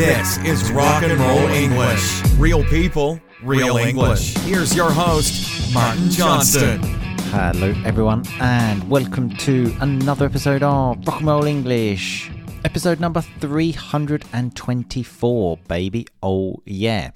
This 0.00 0.38
is 0.38 0.72
Rock 0.72 1.02
and 1.02 1.20
Roll 1.20 1.46
English. 1.48 2.22
Real 2.38 2.64
people, 2.64 3.20
real 3.42 3.76
English. 3.76 4.34
Here's 4.38 4.74
your 4.74 4.90
host, 4.90 5.74
Martin 5.74 6.08
Johnston. 6.08 6.80
Hello, 7.28 7.74
everyone, 7.84 8.24
and 8.40 8.88
welcome 8.88 9.28
to 9.36 9.76
another 9.80 10.24
episode 10.24 10.62
of 10.62 11.06
Rock 11.06 11.18
and 11.18 11.26
Roll 11.26 11.44
English. 11.44 12.30
Episode 12.64 12.98
number 12.98 13.20
324, 13.20 15.58
baby. 15.68 16.06
Oh, 16.22 16.62
yeah. 16.64 17.10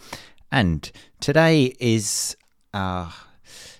And 0.53 0.93
today 1.21 1.75
is 1.81 2.37
a 2.75 3.11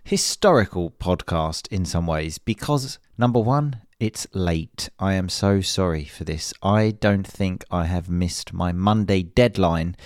historical 0.03 0.93
podcast 0.93 1.71
in 1.71 1.85
some 1.85 2.07
ways 2.07 2.39
because, 2.39 2.99
number 3.19 3.41
one, 3.41 3.83
it's 4.05 4.27
late. 4.35 4.91
I 4.99 5.15
am 5.15 5.31
so 5.31 5.63
sorry 5.63 6.05
for 6.05 6.25
this. 6.25 6.53
I 6.63 6.91
don't 6.91 7.27
think 7.27 7.65
I 7.71 7.87
have 7.87 8.11
missed 8.11 8.53
my 8.53 8.71
Monday 8.71 9.23
deadline. 9.23 9.97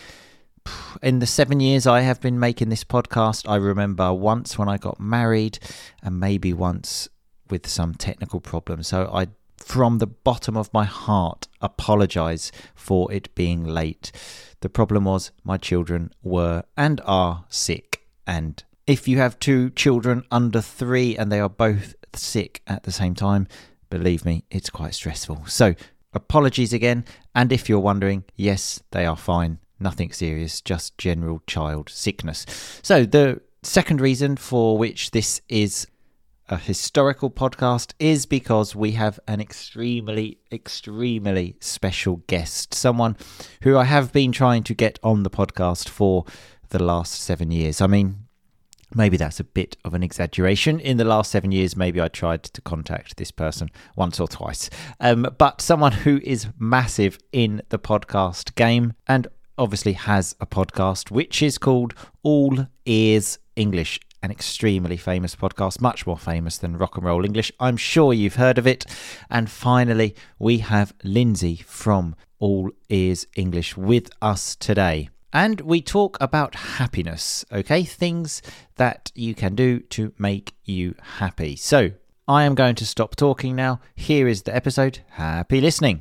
In 1.03 1.19
the 1.19 1.27
seven 1.27 1.59
years 1.59 1.85
I 1.85 2.03
have 2.03 2.21
been 2.21 2.39
making 2.39 2.69
this 2.69 2.85
podcast, 2.85 3.49
I 3.49 3.57
remember 3.57 4.13
once 4.13 4.57
when 4.57 4.69
I 4.69 4.79
got 4.79 5.01
married 5.01 5.59
and 6.01 6.21
maybe 6.21 6.53
once 6.53 7.09
with 7.51 7.67
some 7.67 7.93
technical 7.93 8.41
problems. 8.41 8.87
So 8.87 9.11
I, 9.13 9.27
from 9.57 9.99
the 9.99 10.07
bottom 10.07 10.57
of 10.57 10.73
my 10.73 10.85
heart, 10.85 11.49
apologize 11.61 12.53
for 12.77 13.13
it 13.13 13.35
being 13.35 13.65
late. 13.65 14.13
The 14.61 14.69
problem 14.69 15.07
was 15.07 15.33
my 15.43 15.57
children 15.57 16.13
were 16.23 16.63
and 16.77 17.01
are 17.05 17.47
sick. 17.49 18.07
And 18.29 18.63
if 18.87 19.09
you 19.09 19.19
have 19.19 19.41
two 19.41 19.71
children 19.71 20.23
under 20.31 20.61
three 20.61 21.17
and 21.17 21.33
they 21.33 21.41
are 21.41 21.49
both 21.49 21.97
sick 22.15 22.63
at 22.69 22.85
the 22.85 22.93
same 22.93 23.17
time, 23.17 23.49
Believe 23.91 24.25
me, 24.25 24.45
it's 24.51 24.71
quite 24.71 24.95
stressful. 24.95 25.47
So, 25.47 25.75
apologies 26.13 26.73
again. 26.73 27.05
And 27.35 27.53
if 27.53 27.69
you're 27.69 27.81
wondering, 27.81 28.25
yes, 28.37 28.83
they 28.91 29.07
are 29.07 29.17
fine. 29.17 29.59
Nothing 29.81 30.13
serious, 30.13 30.61
just 30.61 30.99
general 30.99 31.43
child 31.47 31.89
sickness. 31.89 32.45
So, 32.83 33.05
the 33.05 33.41
second 33.63 34.01
reason 34.01 34.37
for 34.37 34.77
which 34.77 35.13
this 35.13 35.41
is 35.49 35.87
a 36.49 36.57
historical 36.57 37.31
podcast 37.31 37.93
is 37.99 38.25
because 38.25 38.75
we 38.75 38.93
have 38.93 39.21
an 39.29 39.41
extremely, 39.41 40.39
extremely 40.51 41.57
special 41.61 42.17
guest. 42.27 42.73
Someone 42.73 43.17
who 43.63 43.77
I 43.77 43.85
have 43.85 44.13
been 44.13 44.33
trying 44.33 44.63
to 44.65 44.75
get 44.75 44.99
on 45.03 45.23
the 45.23 45.31
podcast 45.31 45.89
for 45.89 46.25
the 46.71 46.83
last 46.83 47.21
seven 47.21 47.51
years. 47.51 47.81
I 47.81 47.87
mean, 47.87 48.28
Maybe 48.95 49.19
that's 49.19 49.39
a 49.39 49.45
bit 49.45 49.77
of 49.85 49.93
an 49.93 50.03
exaggeration. 50.03 50.81
In 50.81 50.97
the 50.97 51.05
last 51.05 51.31
seven 51.31 51.53
years, 51.53 51.77
maybe 51.77 52.01
I 52.01 52.09
tried 52.09 52.43
to 52.45 52.61
contact 52.63 53.17
this 53.17 53.31
person 53.31 53.69
once 53.97 54.19
or 54.19 54.27
twice. 54.27 54.71
Um, 54.99 55.27
but 55.37 55.61
someone 55.61 55.93
who 55.93 56.21
is 56.25 56.49
massive 56.59 57.19
in 57.33 57.63
the 57.69 57.79
podcast 57.79 58.55
game 58.55 58.95
and 59.07 59.27
obviously 59.59 59.93
has 59.93 60.35
a 60.41 60.47
podcast 60.47 61.11
which 61.11 61.43
is 61.43 61.59
called 61.59 61.93
All 62.23 62.67
Ears 62.87 63.39
English, 63.57 64.01
an 64.23 64.31
extremely 64.31 64.97
famous 64.97 65.37
podcast, 65.37 65.81
much 65.83 66.07
more 66.07 66.19
famous 66.19 66.57
than 66.57 66.79
Rock 66.79 66.97
and 66.97 67.05
Roll 67.05 67.25
English. 67.25 67.53
I'm 67.61 67.77
sure 67.77 68.15
you've 68.15 68.37
heard 68.37 68.57
of 68.57 68.67
it. 68.67 68.87
And 69.29 69.51
finally, 69.51 70.15
we 70.39 70.59
have 70.59 70.95
Lindsay 71.05 71.57
from 71.57 72.17
All 72.39 72.71
Ears 72.89 73.27
English 73.37 73.77
with 73.77 74.09
us 74.23 74.57
today. 74.57 75.11
And 75.33 75.61
we 75.61 75.83
talk 75.83 76.17
about 76.23 76.55
happiness, 76.55 77.45
okay? 77.53 77.85
Things 77.85 78.41
that 78.77 79.13
you 79.15 79.35
can 79.35 79.55
do 79.55 79.81
to 79.81 80.15
make 80.17 80.55
you 80.65 80.95
happy. 81.19 81.55
So, 81.55 81.91
I 82.27 82.45
am 82.45 82.55
going 82.55 82.77
to 82.77 82.87
stop 82.87 83.15
talking 83.15 83.55
now. 83.55 83.81
Here 83.95 84.27
is 84.27 84.45
the 84.45 84.57
episode. 84.57 85.01
Happy 85.11 85.61
listening. 85.61 86.01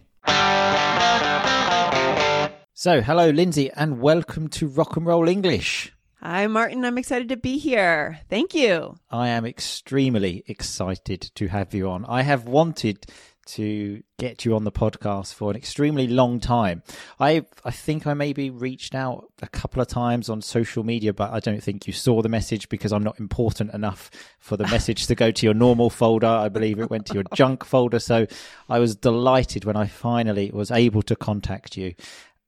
So, 2.74 3.02
hello, 3.02 3.30
Lindsay, 3.30 3.70
and 3.76 4.00
welcome 4.00 4.48
to 4.50 4.68
Rock 4.68 4.96
and 4.96 5.06
Roll 5.06 5.28
English. 5.28 5.92
Hi, 6.22 6.48
Martin. 6.48 6.86
I'm 6.86 6.98
excited 6.98 7.28
to 7.28 7.38
be 7.38 7.58
here. 7.58 8.20
Thank 8.30 8.54
you. 8.54 8.96
I 9.12 9.28
am 9.28 9.46
extremely 9.46 10.46
excited 10.48 11.32
to 11.36 11.48
have 11.48 11.74
you 11.74 11.90
on. 11.90 12.06
I 12.06 12.22
have 12.22 12.48
wanted 12.48 13.06
to 13.48 14.04
get 14.20 14.46
you 14.46 14.56
on 14.56 14.64
the 14.64 14.72
podcast 14.72 15.34
for 15.34 15.50
an 15.50 15.58
extremely 15.58 16.08
long 16.08 16.40
time. 16.40 16.84
I 17.20 17.46
I 17.64 17.72
think 17.72 18.06
I 18.06 18.14
maybe 18.14 18.50
reached 18.50 18.96
out 18.96 19.32
a 19.42 19.48
couple 19.48 19.82
of 19.82 19.88
times 19.88 20.30
on 20.30 20.42
social 20.42 20.84
media, 20.84 21.14
but 21.14 21.32
I 21.32 21.40
don't 21.40 21.62
think 21.62 21.88
you 21.88 21.94
saw 21.94 22.22
the 22.22 22.30
message 22.30 22.70
because 22.70 22.92
I'm 22.92 23.04
not 23.04 23.20
important 23.20 23.74
enough 23.74 24.12
for 24.40 24.58
the 24.58 24.68
message 24.68 25.08
to 25.08 25.16
go 25.16 25.32
to 25.32 25.46
your 25.46 25.54
normal 25.54 25.90
folder. 25.90 26.28
I 26.28 26.50
believe 26.50 26.80
it 26.80 26.90
went 26.90 27.06
to 27.08 27.14
your 27.14 27.24
junk 27.34 27.66
folder. 27.66 28.00
So 28.00 28.28
I 28.70 28.80
was 28.80 28.96
delighted 28.96 29.66
when 29.66 29.76
I 29.76 29.88
finally 29.88 30.52
was 30.52 30.72
able 30.72 31.02
to 31.04 31.16
contact 31.16 31.78
you 31.78 31.96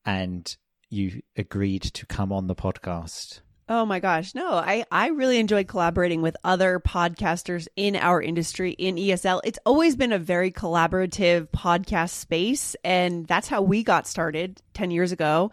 and 0.06 0.56
you 0.90 1.22
agreed 1.38 1.84
to 1.84 2.06
come 2.06 2.32
on 2.32 2.48
the 2.48 2.56
podcast. 2.56 3.42
Oh 3.72 3.86
my 3.86 4.00
gosh. 4.00 4.34
No, 4.34 4.54
I, 4.54 4.84
I 4.92 5.10
really 5.10 5.38
enjoy 5.38 5.64
collaborating 5.64 6.24
with 6.24 6.36
other 6.44 6.80
podcasters 6.80 7.68
in 7.76 7.96
our 7.96 8.20
industry 8.20 8.72
in 8.72 8.96
ESL. 8.96 9.42
It's 9.44 9.60
always 9.64 9.96
been 9.96 10.12
a 10.12 10.18
very 10.18 10.52
collaborative 10.52 11.50
podcast 11.50 12.10
space. 12.10 12.76
And 12.84 13.28
that's 13.28 13.48
how 13.48 13.62
we 13.62 13.84
got 13.84 14.08
started 14.08 14.60
10 14.74 14.90
years 14.90 15.12
ago. 15.12 15.52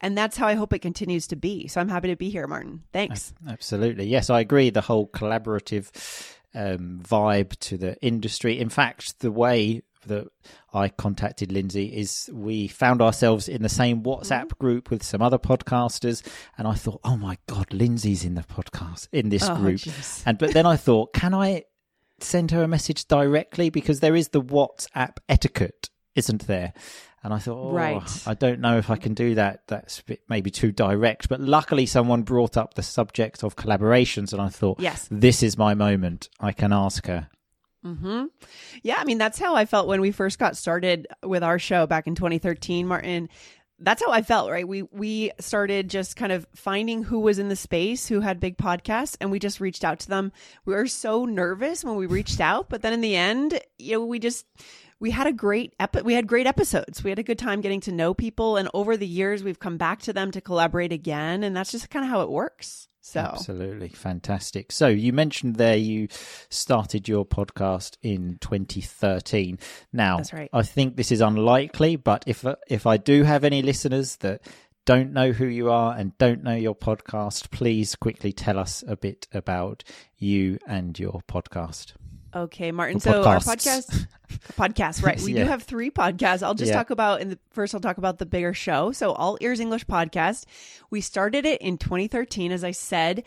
And 0.00 0.16
that's 0.16 0.38
how 0.38 0.46
I 0.46 0.54
hope 0.54 0.72
it 0.72 0.78
continues 0.78 1.26
to 1.26 1.36
be. 1.36 1.68
So 1.68 1.78
I'm 1.78 1.90
happy 1.90 2.08
to 2.08 2.16
be 2.16 2.30
here, 2.30 2.46
Martin. 2.46 2.84
Thanks. 2.94 3.34
Absolutely. 3.46 4.06
Yes, 4.06 4.30
I 4.30 4.40
agree. 4.40 4.70
The 4.70 4.80
whole 4.80 5.06
collaborative 5.06 5.90
um, 6.54 7.00
vibe 7.02 7.58
to 7.60 7.76
the 7.76 8.00
industry. 8.00 8.58
In 8.58 8.70
fact, 8.70 9.20
the 9.20 9.30
way 9.30 9.82
that 10.06 10.28
I 10.72 10.88
contacted 10.88 11.52
Lindsay 11.52 11.86
is 11.86 12.30
we 12.32 12.68
found 12.68 13.02
ourselves 13.02 13.48
in 13.48 13.62
the 13.62 13.68
same 13.68 14.02
WhatsApp 14.02 14.46
mm-hmm. 14.46 14.58
group 14.58 14.90
with 14.90 15.02
some 15.02 15.22
other 15.22 15.38
podcasters, 15.38 16.26
and 16.56 16.68
I 16.68 16.74
thought, 16.74 17.00
oh 17.04 17.16
my 17.16 17.38
god, 17.46 17.72
Lindsay's 17.72 18.24
in 18.24 18.34
the 18.34 18.42
podcast 18.42 19.08
in 19.12 19.28
this 19.28 19.48
oh, 19.48 19.56
group, 19.56 19.80
geez. 19.80 20.22
and 20.26 20.38
but 20.38 20.52
then 20.52 20.66
I 20.66 20.76
thought, 20.76 21.12
can 21.12 21.34
I 21.34 21.64
send 22.20 22.50
her 22.50 22.62
a 22.62 22.68
message 22.68 23.06
directly 23.06 23.70
because 23.70 24.00
there 24.00 24.16
is 24.16 24.28
the 24.28 24.42
WhatsApp 24.42 25.18
etiquette, 25.28 25.90
isn't 26.14 26.46
there? 26.46 26.72
And 27.22 27.34
I 27.34 27.38
thought, 27.38 27.70
oh, 27.70 27.72
right. 27.72 28.26
I 28.26 28.34
don't 28.34 28.60
know 28.60 28.78
if 28.78 28.90
I 28.90 28.96
can 28.96 29.14
do 29.14 29.34
that. 29.34 29.66
That's 29.66 30.02
maybe 30.28 30.50
too 30.50 30.70
direct. 30.70 31.28
But 31.28 31.40
luckily, 31.40 31.84
someone 31.84 32.22
brought 32.22 32.56
up 32.56 32.74
the 32.74 32.82
subject 32.82 33.42
of 33.42 33.56
collaborations, 33.56 34.32
and 34.32 34.40
I 34.40 34.48
thought, 34.48 34.78
yes, 34.78 35.08
this 35.10 35.42
is 35.42 35.58
my 35.58 35.74
moment. 35.74 36.28
I 36.38 36.52
can 36.52 36.72
ask 36.72 37.06
her. 37.06 37.28
Hmm. 37.96 38.24
Yeah, 38.82 38.96
I 38.98 39.04
mean 39.04 39.18
that's 39.18 39.38
how 39.38 39.54
I 39.54 39.64
felt 39.64 39.88
when 39.88 40.00
we 40.00 40.10
first 40.10 40.38
got 40.38 40.56
started 40.56 41.06
with 41.22 41.42
our 41.42 41.58
show 41.58 41.86
back 41.86 42.06
in 42.06 42.14
2013, 42.14 42.86
Martin. 42.86 43.28
That's 43.80 44.02
how 44.04 44.10
I 44.10 44.22
felt, 44.22 44.50
right? 44.50 44.66
We 44.66 44.82
we 44.82 45.30
started 45.38 45.88
just 45.88 46.16
kind 46.16 46.32
of 46.32 46.46
finding 46.54 47.04
who 47.04 47.20
was 47.20 47.38
in 47.38 47.48
the 47.48 47.56
space, 47.56 48.08
who 48.08 48.20
had 48.20 48.40
big 48.40 48.56
podcasts, 48.58 49.16
and 49.20 49.30
we 49.30 49.38
just 49.38 49.60
reached 49.60 49.84
out 49.84 50.00
to 50.00 50.08
them. 50.08 50.32
We 50.64 50.74
were 50.74 50.88
so 50.88 51.24
nervous 51.24 51.84
when 51.84 51.94
we 51.96 52.06
reached 52.06 52.40
out, 52.40 52.68
but 52.68 52.82
then 52.82 52.92
in 52.92 53.00
the 53.00 53.14
end, 53.14 53.60
you 53.78 53.92
know, 53.92 54.04
we 54.04 54.18
just 54.18 54.46
we 55.00 55.10
had 55.12 55.28
a 55.28 55.32
great 55.32 55.74
epi- 55.78 56.02
we 56.02 56.14
had 56.14 56.26
great 56.26 56.46
episodes. 56.46 57.04
We 57.04 57.10
had 57.10 57.20
a 57.20 57.24
good 57.24 57.38
time 57.38 57.60
getting 57.60 57.80
to 57.82 57.92
know 57.92 58.14
people, 58.14 58.56
and 58.56 58.68
over 58.74 58.96
the 58.96 59.06
years, 59.06 59.44
we've 59.44 59.60
come 59.60 59.76
back 59.76 60.00
to 60.02 60.12
them 60.12 60.32
to 60.32 60.40
collaborate 60.40 60.92
again, 60.92 61.44
and 61.44 61.56
that's 61.56 61.70
just 61.70 61.88
kind 61.90 62.04
of 62.04 62.10
how 62.10 62.22
it 62.22 62.30
works. 62.30 62.87
So 63.08 63.20
absolutely 63.20 63.88
fantastic. 63.88 64.70
So 64.70 64.88
you 64.88 65.12
mentioned 65.12 65.56
there 65.56 65.76
you 65.76 66.08
started 66.50 67.08
your 67.08 67.24
podcast 67.24 67.96
in 68.02 68.36
2013. 68.40 69.58
Now, 69.92 70.18
that's 70.18 70.32
right. 70.32 70.50
I 70.52 70.62
think 70.62 70.96
this 70.96 71.10
is 71.10 71.20
unlikely, 71.20 71.96
but 71.96 72.24
if 72.26 72.44
if 72.68 72.86
I 72.86 72.98
do 72.98 73.22
have 73.22 73.44
any 73.44 73.62
listeners 73.62 74.16
that 74.16 74.42
don't 74.84 75.12
know 75.12 75.32
who 75.32 75.46
you 75.46 75.70
are 75.70 75.94
and 75.96 76.16
don't 76.18 76.42
know 76.42 76.54
your 76.54 76.74
podcast, 76.74 77.50
please 77.50 77.94
quickly 77.94 78.32
tell 78.32 78.58
us 78.58 78.84
a 78.86 78.96
bit 78.96 79.26
about 79.32 79.84
you 80.16 80.58
and 80.66 80.98
your 80.98 81.22
podcast. 81.28 81.92
Okay, 82.34 82.72
Martin. 82.72 83.00
so 83.00 83.22
our 83.24 83.36
podcast, 83.38 84.06
podcast, 84.52 85.02
right? 85.02 85.20
We 85.20 85.32
yeah. 85.32 85.44
do 85.44 85.50
have 85.50 85.62
three 85.62 85.90
podcasts. 85.90 86.42
I'll 86.42 86.54
just 86.54 86.70
yeah. 86.70 86.76
talk 86.76 86.90
about 86.90 87.20
in 87.20 87.30
the 87.30 87.38
first. 87.50 87.74
I'll 87.74 87.80
talk 87.80 87.98
about 87.98 88.18
the 88.18 88.26
bigger 88.26 88.52
show. 88.52 88.92
So 88.92 89.12
All 89.12 89.38
Ears 89.40 89.60
English 89.60 89.86
podcast. 89.86 90.44
We 90.90 91.00
started 91.00 91.46
it 91.46 91.60
in 91.62 91.78
2013, 91.78 92.52
as 92.52 92.64
I 92.64 92.72
said, 92.72 93.24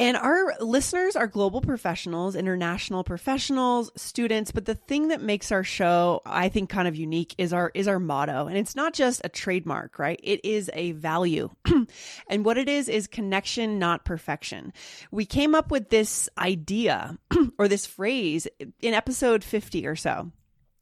and 0.00 0.16
our 0.16 0.54
listeners 0.60 1.14
are 1.14 1.26
global 1.26 1.60
professionals, 1.60 2.34
international 2.34 3.04
professionals, 3.04 3.90
students, 3.96 4.50
but 4.50 4.64
the 4.64 4.74
thing 4.74 5.08
that 5.08 5.20
makes 5.20 5.52
our 5.52 5.62
show 5.62 6.22
I 6.24 6.48
think 6.48 6.70
kind 6.70 6.88
of 6.88 6.96
unique 6.96 7.34
is 7.36 7.52
our 7.52 7.70
is 7.74 7.86
our 7.86 7.98
motto. 7.98 8.46
And 8.46 8.56
it's 8.56 8.74
not 8.74 8.94
just 8.94 9.20
a 9.24 9.28
trademark, 9.28 9.98
right? 9.98 10.18
It 10.22 10.42
is 10.42 10.70
a 10.72 10.92
value. 10.92 11.50
and 12.30 12.46
what 12.46 12.56
it 12.56 12.66
is 12.66 12.88
is 12.88 13.06
connection, 13.06 13.78
not 13.78 14.06
perfection. 14.06 14.72
We 15.10 15.26
came 15.26 15.54
up 15.54 15.70
with 15.70 15.90
this 15.90 16.30
idea 16.38 17.18
or 17.58 17.68
this 17.68 17.84
phrase 17.84 18.48
in 18.80 18.94
episode 18.94 19.44
50 19.44 19.86
or 19.86 19.96
so 19.96 20.32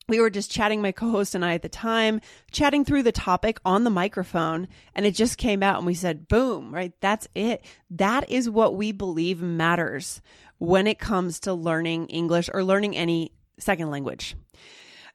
we 0.08 0.20
were 0.20 0.31
just 0.31 0.50
chatting, 0.50 0.81
my 0.81 0.93
co 0.93 1.10
host 1.10 1.34
and 1.34 1.44
I 1.44 1.55
at 1.55 1.62
the 1.62 1.69
time, 1.69 2.20
chatting 2.50 2.84
through 2.84 3.02
the 3.02 3.12
topic 3.12 3.60
on 3.64 3.84
the 3.84 3.90
microphone, 3.90 4.69
and 4.94 5.05
it 5.05 5.14
just 5.14 5.38
came 5.38 5.62
out, 5.62 5.76
and 5.76 5.87
we 5.87 5.94
said, 5.94 6.28
boom, 6.28 6.75
right? 6.75 6.93
That's 7.00 7.28
it. 7.34 7.64
That 7.90 8.28
is 8.31 8.49
what 8.49 8.75
we 8.75 8.93
believe 8.93 9.43
matters 9.43 10.20
when 10.58 10.87
it 10.87 10.99
comes 10.99 11.40
to 11.40 11.52
learning 11.52 12.06
English 12.06 12.49
or 12.52 12.64
learning 12.64 12.96
any 12.96 13.32
second 13.58 13.90
language. 13.90 14.34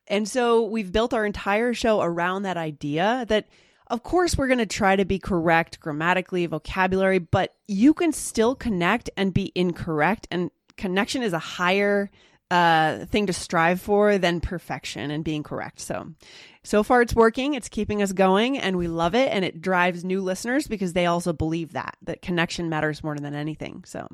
And 0.08 0.28
so 0.28 0.64
we've 0.64 0.92
built 0.92 1.14
our 1.14 1.26
entire 1.26 1.74
show 1.74 2.02
around 2.02 2.44
that 2.44 2.58
idea 2.58 3.26
that 3.30 3.48
of 3.88 4.02
course, 4.02 4.38
we're 4.38 4.48
going 4.48 4.60
to 4.60 4.66
try 4.66 4.96
to 4.96 5.06
be 5.06 5.20
correct 5.20 5.80
grammatically, 5.80 6.46
vocabulary, 6.46 7.20
but 7.20 7.54
you 7.68 7.94
can 7.94 8.12
still 8.12 8.56
connect 8.56 9.10
and 9.18 9.34
be 9.34 9.52
incorrect. 9.54 10.26
And 10.32 10.50
connection 10.78 11.22
is 11.22 11.34
a 11.34 11.38
higher 11.38 12.10
uh, 12.54 13.06
thing 13.08 13.26
to 13.26 13.34
strive 13.34 13.82
for 13.82 14.20
than 14.20 14.40
perfection 14.40 15.10
and 15.10 15.24
being 15.24 15.42
correct. 15.42 15.80
So, 15.80 16.14
so 16.64 16.84
far 16.84 17.02
it's 17.02 17.16
working. 17.16 17.56
It's 17.56 17.68
keeping 17.68 18.04
us 18.04 18.12
going 18.14 18.60
and 18.60 18.78
we 18.78 18.88
love 18.88 19.16
it. 19.16 19.30
And 19.32 19.44
it 19.44 19.60
drives 19.60 20.06
new 20.06 20.22
listeners 20.22 20.68
because 20.68 20.94
they 20.94 21.08
also 21.08 21.34
believe 21.34 21.74
that, 21.74 21.98
that 22.04 22.22
connection 22.22 22.70
matters 22.70 23.04
more 23.04 23.16
than 23.16 23.34
anything. 23.34 23.84
So 23.88 24.08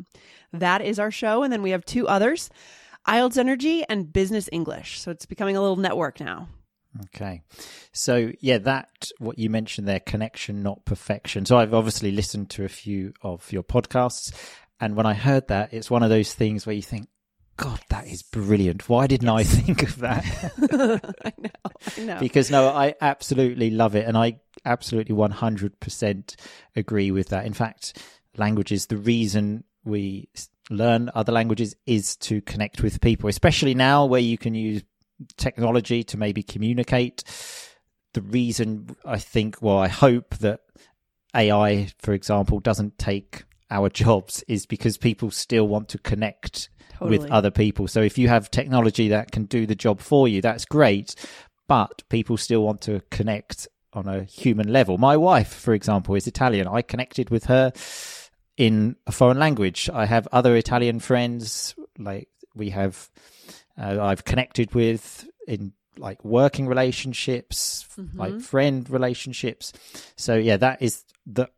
that 0.53 0.81
is 0.81 0.99
our 0.99 1.11
show. 1.11 1.43
And 1.43 1.51
then 1.51 1.61
we 1.61 1.71
have 1.71 1.83
two 1.83 2.07
others, 2.07 2.49
IELTS 3.05 3.37
Energy 3.37 3.83
and 3.89 4.13
Business 4.13 4.47
English. 4.53 5.01
So 5.01 5.11
it's 5.11 5.25
becoming 5.25 5.57
a 5.57 5.61
little 5.61 5.75
network 5.75 6.21
now. 6.21 6.47
Okay. 7.07 7.41
So, 7.91 8.31
yeah, 8.39 8.57
that, 8.59 9.11
what 9.19 9.37
you 9.37 9.49
mentioned 9.49 9.87
there, 9.87 9.99
connection, 9.99 10.63
not 10.63 10.85
perfection. 10.85 11.45
So, 11.45 11.57
I've 11.57 11.73
obviously 11.73 12.11
listened 12.11 12.49
to 12.51 12.65
a 12.65 12.69
few 12.69 13.13
of 13.21 13.51
your 13.51 13.61
podcasts. 13.61 14.33
And 14.79 14.95
when 14.95 15.05
I 15.05 15.13
heard 15.13 15.49
that, 15.49 15.71
it's 15.71 15.91
one 15.91 16.01
of 16.01 16.09
those 16.09 16.33
things 16.33 16.65
where 16.65 16.75
you 16.75 16.81
think, 16.81 17.07
God, 17.59 17.81
that 17.89 18.07
is 18.07 18.23
brilliant. 18.23 18.87
Why 18.87 19.05
didn't 19.05 19.27
I 19.27 19.43
think 19.43 19.83
of 19.83 19.97
that? 19.99 20.23
I 21.25 21.33
know, 21.41 21.49
I 21.97 22.01
know. 22.01 22.19
Because 22.21 22.49
no, 22.49 22.69
I 22.69 22.95
absolutely 23.01 23.69
love 23.69 23.97
it. 23.97 24.07
And 24.07 24.17
I 24.17 24.39
absolutely 24.63 25.13
100% 25.13 26.35
agree 26.77 27.11
with 27.11 27.27
that. 27.29 27.45
In 27.45 27.51
fact, 27.51 28.01
languages, 28.37 28.85
the 28.85 28.95
reason 28.95 29.65
we 29.83 30.29
learn 30.69 31.11
other 31.13 31.33
languages 31.33 31.75
is 31.85 32.15
to 32.17 32.39
connect 32.41 32.81
with 32.81 33.01
people, 33.01 33.27
especially 33.27 33.73
now 33.73 34.05
where 34.05 34.21
you 34.21 34.37
can 34.37 34.55
use 34.55 34.81
technology 35.35 36.01
to 36.05 36.17
maybe 36.17 36.41
communicate. 36.41 37.25
The 38.13 38.21
reason 38.21 38.95
I 39.03 39.19
think, 39.19 39.61
well, 39.61 39.79
I 39.79 39.89
hope 39.89 40.37
that 40.37 40.61
AI, 41.35 41.89
for 41.99 42.13
example, 42.13 42.61
doesn't 42.61 42.97
take 42.97 43.43
our 43.69 43.89
jobs 43.89 44.45
is 44.47 44.65
because 44.65 44.97
people 44.97 45.29
still 45.29 45.67
want 45.67 45.89
to 45.89 45.97
connect 45.97 46.69
totally. 46.99 47.17
with 47.17 47.31
other 47.31 47.51
people. 47.51 47.87
So 47.87 48.01
if 48.01 48.17
you 48.17 48.27
have 48.27 48.51
technology 48.51 49.09
that 49.09 49.31
can 49.31 49.45
do 49.45 49.65
the 49.65 49.75
job 49.75 49.99
for 49.99 50.27
you, 50.27 50.41
that's 50.41 50.65
great. 50.65 51.15
But 51.67 52.03
people 52.09 52.37
still 52.37 52.63
want 52.63 52.81
to 52.81 53.01
connect 53.11 53.67
on 53.93 54.07
a 54.07 54.23
human 54.23 54.71
level. 54.71 54.97
My 54.97 55.17
wife, 55.17 55.53
for 55.53 55.73
example, 55.73 56.15
is 56.15 56.27
Italian. 56.27 56.67
I 56.67 56.81
connected 56.81 57.29
with 57.29 57.45
her 57.45 57.71
in 58.57 58.95
a 59.07 59.11
foreign 59.11 59.39
language. 59.39 59.89
I 59.91 60.05
have 60.05 60.27
other 60.31 60.55
Italian 60.55 60.99
friends, 60.99 61.75
like 61.97 62.27
we 62.55 62.71
have, 62.71 63.09
uh, 63.77 63.97
I've 64.01 64.25
connected 64.25 64.73
with 64.75 65.27
in 65.47 65.73
like 65.97 66.23
working 66.23 66.67
relationships, 66.67 67.87
mm-hmm. 67.97 68.19
like 68.19 68.41
friend 68.41 68.89
relationships. 68.89 69.73
So 70.15 70.35
yeah, 70.35 70.57
that 70.57 70.81
is 70.81 71.03
the 71.25 71.49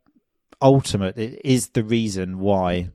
ultimate. 0.60 1.18
It 1.18 1.40
is 1.44 1.68
the 1.70 1.84
reason 1.84 2.38
why 2.38 2.90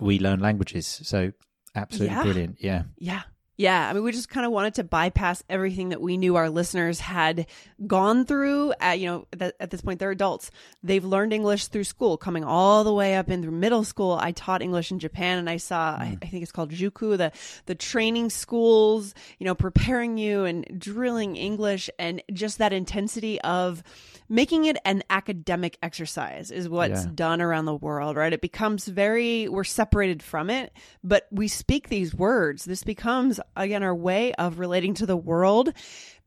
we 0.00 0.18
learn 0.18 0.40
languages. 0.40 1.00
So 1.04 1.32
absolutely 1.74 2.16
yeah. 2.16 2.22
brilliant. 2.22 2.56
Yeah. 2.60 2.82
Yeah. 2.98 3.22
Yeah, 3.60 3.90
I 3.90 3.92
mean, 3.92 4.02
we 4.04 4.12
just 4.12 4.30
kind 4.30 4.46
of 4.46 4.52
wanted 4.52 4.76
to 4.76 4.84
bypass 4.84 5.44
everything 5.50 5.90
that 5.90 6.00
we 6.00 6.16
knew 6.16 6.36
our 6.36 6.48
listeners 6.48 6.98
had 6.98 7.44
gone 7.86 8.24
through. 8.24 8.72
At, 8.80 9.00
you 9.00 9.06
know, 9.06 9.26
th- 9.38 9.52
at 9.60 9.68
this 9.68 9.82
point, 9.82 9.98
they're 10.00 10.10
adults. 10.10 10.50
They've 10.82 11.04
learned 11.04 11.34
English 11.34 11.66
through 11.66 11.84
school, 11.84 12.16
coming 12.16 12.42
all 12.42 12.84
the 12.84 12.94
way 12.94 13.16
up 13.16 13.28
in 13.28 13.42
through 13.42 13.52
middle 13.52 13.84
school. 13.84 14.18
I 14.18 14.32
taught 14.32 14.62
English 14.62 14.90
in 14.90 14.98
Japan, 14.98 15.36
and 15.36 15.50
I 15.50 15.58
saw, 15.58 15.94
mm. 15.94 16.00
I, 16.00 16.18
I, 16.22 16.26
think 16.26 16.42
it's 16.42 16.52
called 16.52 16.70
Juku, 16.70 17.18
the 17.18 17.32
the 17.66 17.74
training 17.74 18.30
schools. 18.30 19.14
You 19.38 19.44
know, 19.44 19.54
preparing 19.54 20.16
you 20.16 20.46
and 20.46 20.64
drilling 20.80 21.36
English, 21.36 21.90
and 21.98 22.22
just 22.32 22.56
that 22.58 22.72
intensity 22.72 23.42
of 23.42 23.82
making 24.30 24.64
it 24.66 24.78
an 24.84 25.02
academic 25.10 25.76
exercise 25.82 26.52
is 26.52 26.68
what's 26.68 27.04
yeah. 27.04 27.10
done 27.14 27.42
around 27.42 27.64
the 27.64 27.74
world, 27.74 28.16
right? 28.16 28.32
It 28.32 28.40
becomes 28.40 28.86
very, 28.86 29.48
we're 29.48 29.64
separated 29.64 30.22
from 30.22 30.48
it, 30.48 30.72
but 31.02 31.26
we 31.32 31.48
speak 31.48 31.88
these 31.88 32.14
words. 32.14 32.64
This 32.64 32.84
becomes, 32.84 33.40
again, 33.56 33.82
our 33.82 33.94
way 33.94 34.32
of 34.34 34.58
relating 34.58 34.94
to 34.94 35.06
the 35.06 35.16
world, 35.16 35.72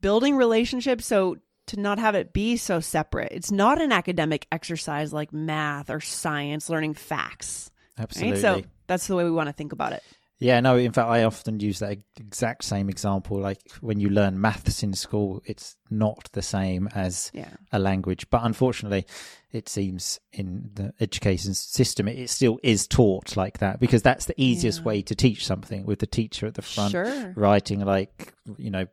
building 0.02 0.36
relationships. 0.36 1.06
So 1.06 1.38
to 1.68 1.80
not 1.80 2.00
have 2.00 2.16
it 2.16 2.34
be 2.34 2.58
so 2.58 2.80
separate. 2.80 3.32
It's 3.32 3.52
not 3.52 3.82
an 3.82 3.92
academic 3.92 4.48
exercise 4.52 5.14
like 5.14 5.32
math 5.32 5.90
or 5.90 6.02
science, 6.02 6.70
learning 6.70 6.96
facts. 6.96 7.72
Absolutely. 7.98 8.34
Right? 8.34 8.42
So 8.42 8.62
that's 8.88 9.08
the 9.08 9.16
way 9.16 9.24
we 9.24 9.32
want 9.32 9.48
to 9.48 9.54
think 9.54 9.72
about 9.72 9.94
it. 9.94 10.04
Yeah, 10.44 10.60
no, 10.60 10.76
in 10.76 10.92
fact, 10.92 11.08
I 11.08 11.24
often 11.24 11.62
use 11.62 11.80
that 11.80 12.00
exact 12.20 12.66
same 12.66 12.90
example. 12.90 13.40
Like 13.40 13.62
when 13.80 14.02
you 14.02 14.10
learn 14.10 14.42
maths 14.42 14.84
in 14.84 14.94
school, 14.94 15.42
it's 15.46 15.78
not 15.90 16.30
the 16.34 16.42
same 16.42 16.90
as 16.94 17.32
yeah. 17.34 17.48
a 17.72 17.80
language. 17.80 18.30
But 18.30 18.42
unfortunately, 18.44 19.06
it 19.54 19.70
seems 19.70 20.20
in 20.34 20.72
the 20.74 20.94
education 21.00 21.54
system, 21.54 22.10
it 22.10 22.30
still 22.30 22.60
is 22.62 22.88
taught 22.88 23.38
like 23.38 23.60
that 23.60 23.80
because 23.80 24.02
that's 24.02 24.26
the 24.26 24.34
easiest 24.36 24.80
yeah. 24.80 24.86
way 24.86 25.02
to 25.04 25.16
teach 25.16 25.46
something 25.46 25.86
with 25.86 26.00
the 26.00 26.08
teacher 26.08 26.46
at 26.46 26.56
the 26.56 26.62
front 26.62 26.92
sure. 26.92 27.34
writing, 27.38 27.80
like, 27.80 28.34
you 28.58 28.70
know, 28.70 28.86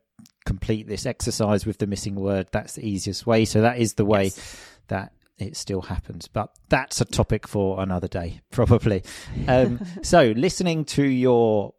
complete 0.45 0.87
this 0.87 1.05
exercise 1.05 1.65
with 1.65 1.79
the 1.79 1.87
missing 1.87 2.15
word. 2.15 2.47
That's 2.53 2.75
the 2.75 2.87
easiest 2.87 3.27
way. 3.27 3.43
So 3.43 3.59
that 3.59 3.77
is 3.77 3.95
the 3.95 4.05
way 4.05 4.25
yes. 4.25 4.57
that 4.87 5.11
it 5.41 5.57
still 5.57 5.81
happens. 5.81 6.27
But 6.27 6.49
that's 6.69 7.01
a 7.01 7.05
topic 7.05 7.47
for 7.47 7.81
another 7.81 8.07
day, 8.07 8.41
probably. 8.51 9.03
Um, 9.47 9.79
so, 10.03 10.33
listening 10.35 10.85
to 10.85 11.03
your 11.03 11.73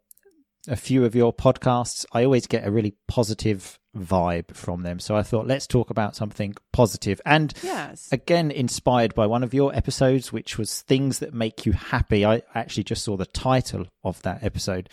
a 0.67 0.75
few 0.75 1.03
of 1.03 1.15
your 1.15 1.33
podcasts, 1.33 2.05
I 2.13 2.23
always 2.23 2.47
get 2.47 2.65
a 2.65 2.71
really 2.71 2.95
positive 3.07 3.79
vibe 3.95 4.55
from 4.55 4.83
them. 4.83 4.99
So 4.99 5.15
I 5.15 5.23
thought, 5.23 5.45
let's 5.45 5.67
talk 5.67 5.89
about 5.89 6.15
something 6.15 6.55
positive. 6.71 7.21
And 7.25 7.53
yes. 7.61 8.07
again, 8.11 8.49
inspired 8.49 9.13
by 9.13 9.27
one 9.27 9.43
of 9.43 9.53
your 9.53 9.75
episodes, 9.75 10.31
which 10.31 10.57
was 10.57 10.81
Things 10.81 11.19
That 11.19 11.33
Make 11.33 11.65
You 11.65 11.73
Happy. 11.73 12.25
I 12.25 12.43
actually 12.55 12.85
just 12.85 13.03
saw 13.03 13.17
the 13.17 13.25
title 13.25 13.87
of 14.03 14.21
that 14.21 14.43
episode. 14.43 14.89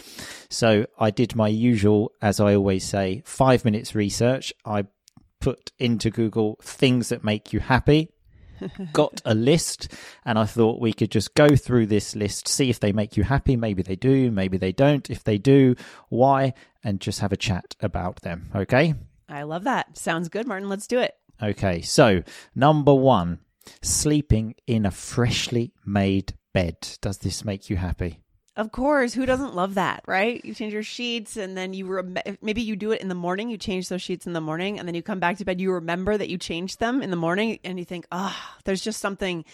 So 0.48 0.86
I 0.98 1.10
did 1.10 1.36
my 1.36 1.48
usual, 1.48 2.12
as 2.20 2.40
I 2.40 2.54
always 2.54 2.84
say, 2.84 3.22
five 3.24 3.64
minutes 3.64 3.94
research. 3.94 4.52
I 4.64 4.86
put 5.40 5.72
into 5.78 6.10
Google 6.10 6.58
things 6.62 7.08
that 7.08 7.24
make 7.24 7.52
you 7.52 7.60
happy 7.60 8.10
got 8.92 9.20
a 9.24 9.34
list 9.34 9.92
and 10.24 10.38
I 10.38 10.44
thought 10.44 10.80
we 10.80 10.92
could 10.92 11.10
just 11.10 11.34
go 11.34 11.56
through 11.56 11.86
this 11.86 12.14
list, 12.14 12.48
see 12.48 12.70
if 12.70 12.80
they 12.80 12.92
make 12.92 13.16
you 13.16 13.24
happy. 13.24 13.56
Maybe 13.56 13.82
they 13.82 13.96
do, 13.96 14.30
maybe 14.30 14.56
they 14.58 14.72
don't. 14.72 15.08
If 15.10 15.24
they 15.24 15.38
do, 15.38 15.74
why? 16.08 16.54
And 16.82 17.00
just 17.00 17.20
have 17.20 17.32
a 17.32 17.36
chat 17.36 17.76
about 17.80 18.22
them. 18.22 18.50
Okay. 18.54 18.94
I 19.28 19.42
love 19.44 19.64
that. 19.64 19.96
Sounds 19.96 20.28
good, 20.28 20.46
Martin. 20.46 20.68
Let's 20.68 20.86
do 20.86 20.98
it. 20.98 21.14
Okay. 21.42 21.82
So, 21.82 22.22
number 22.54 22.94
one, 22.94 23.40
sleeping 23.82 24.54
in 24.66 24.86
a 24.86 24.90
freshly 24.90 25.72
made 25.84 26.34
bed. 26.52 26.76
Does 27.00 27.18
this 27.18 27.44
make 27.44 27.70
you 27.70 27.76
happy? 27.76 28.20
Of 28.60 28.72
course, 28.72 29.14
who 29.14 29.24
doesn't 29.24 29.54
love 29.54 29.76
that, 29.76 30.02
right? 30.06 30.44
You 30.44 30.52
change 30.52 30.74
your 30.74 30.82
sheets 30.82 31.38
and 31.38 31.56
then 31.56 31.72
you 31.72 31.86
rem- 31.86 32.18
maybe 32.42 32.60
you 32.60 32.76
do 32.76 32.90
it 32.90 33.00
in 33.00 33.08
the 33.08 33.14
morning, 33.14 33.48
you 33.48 33.56
change 33.56 33.88
those 33.88 34.02
sheets 34.02 34.26
in 34.26 34.34
the 34.34 34.40
morning 34.42 34.78
and 34.78 34.86
then 34.86 34.94
you 34.94 35.02
come 35.02 35.18
back 35.18 35.38
to 35.38 35.46
bed, 35.46 35.62
you 35.62 35.72
remember 35.72 36.14
that 36.14 36.28
you 36.28 36.36
changed 36.36 36.78
them 36.78 37.00
in 37.00 37.08
the 37.08 37.16
morning 37.16 37.58
and 37.64 37.78
you 37.78 37.86
think, 37.86 38.06
"Ah, 38.12 38.36
oh, 38.38 38.60
there's 38.66 38.82
just 38.82 39.00
something 39.00 39.46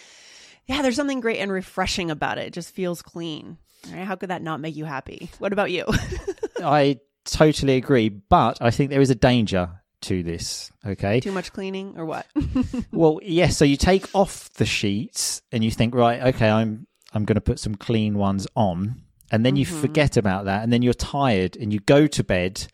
yeah, 0.67 0.83
there's 0.83 0.97
something 0.97 1.21
great 1.21 1.39
and 1.39 1.53
refreshing 1.53 2.11
about 2.11 2.39
it. 2.39 2.49
It 2.49 2.53
just 2.53 2.75
feels 2.75 3.01
clean." 3.01 3.59
Right? 3.93 4.05
How 4.05 4.17
could 4.17 4.31
that 4.31 4.43
not 4.43 4.59
make 4.59 4.75
you 4.75 4.85
happy? 4.85 5.31
What 5.39 5.53
about 5.53 5.71
you? 5.71 5.85
I 6.59 6.99
totally 7.25 7.77
agree, 7.77 8.09
but 8.09 8.59
I 8.61 8.73
think 8.73 8.91
there 8.91 9.01
is 9.01 9.11
a 9.11 9.15
danger 9.15 9.83
to 10.01 10.25
this. 10.25 10.73
Okay. 10.85 11.21
Too 11.21 11.31
much 11.31 11.53
cleaning 11.53 11.95
or 11.97 12.05
what? 12.05 12.27
well, 12.93 13.21
yes. 13.23 13.31
Yeah, 13.31 13.49
so 13.51 13.65
you 13.65 13.77
take 13.77 14.13
off 14.17 14.53
the 14.55 14.67
sheets 14.67 15.43
and 15.53 15.63
you 15.63 15.71
think, 15.71 15.95
right, 15.95 16.35
okay, 16.35 16.51
I'm 16.51 16.89
I'm 17.13 17.25
going 17.25 17.37
to 17.37 17.41
put 17.41 17.59
some 17.59 17.75
clean 17.75 18.19
ones 18.19 18.47
on. 18.55 19.03
And 19.31 19.45
then 19.45 19.55
mm-hmm. 19.55 19.59
you 19.59 19.67
forget 19.67 20.17
about 20.17 20.45
that. 20.45 20.63
And 20.63 20.73
then 20.73 20.83
you're 20.83 20.95
tired 20.95 21.57
and 21.57 21.73
you 21.73 21.81
go 21.81 22.07
to 22.07 22.25
bed 22.25 22.67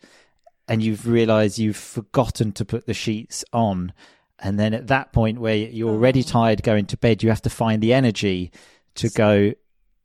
and 0.67 0.81
you've 0.81 1.07
realized 1.07 1.57
you've 1.57 1.77
forgotten 1.77 2.51
to 2.53 2.65
put 2.65 2.85
the 2.85 2.93
sheets 2.93 3.43
on. 3.51 3.93
And 4.39 4.59
then 4.59 4.73
at 4.73 4.87
that 4.87 5.13
point 5.13 5.39
where 5.39 5.55
you're 5.55 5.89
already 5.89 6.21
oh. 6.21 6.29
tired 6.29 6.63
going 6.63 6.85
to 6.87 6.97
bed, 6.97 7.23
you 7.23 7.29
have 7.29 7.41
to 7.43 7.49
find 7.49 7.81
the 7.81 7.93
energy 7.93 8.51
to 8.95 9.09
go 9.09 9.53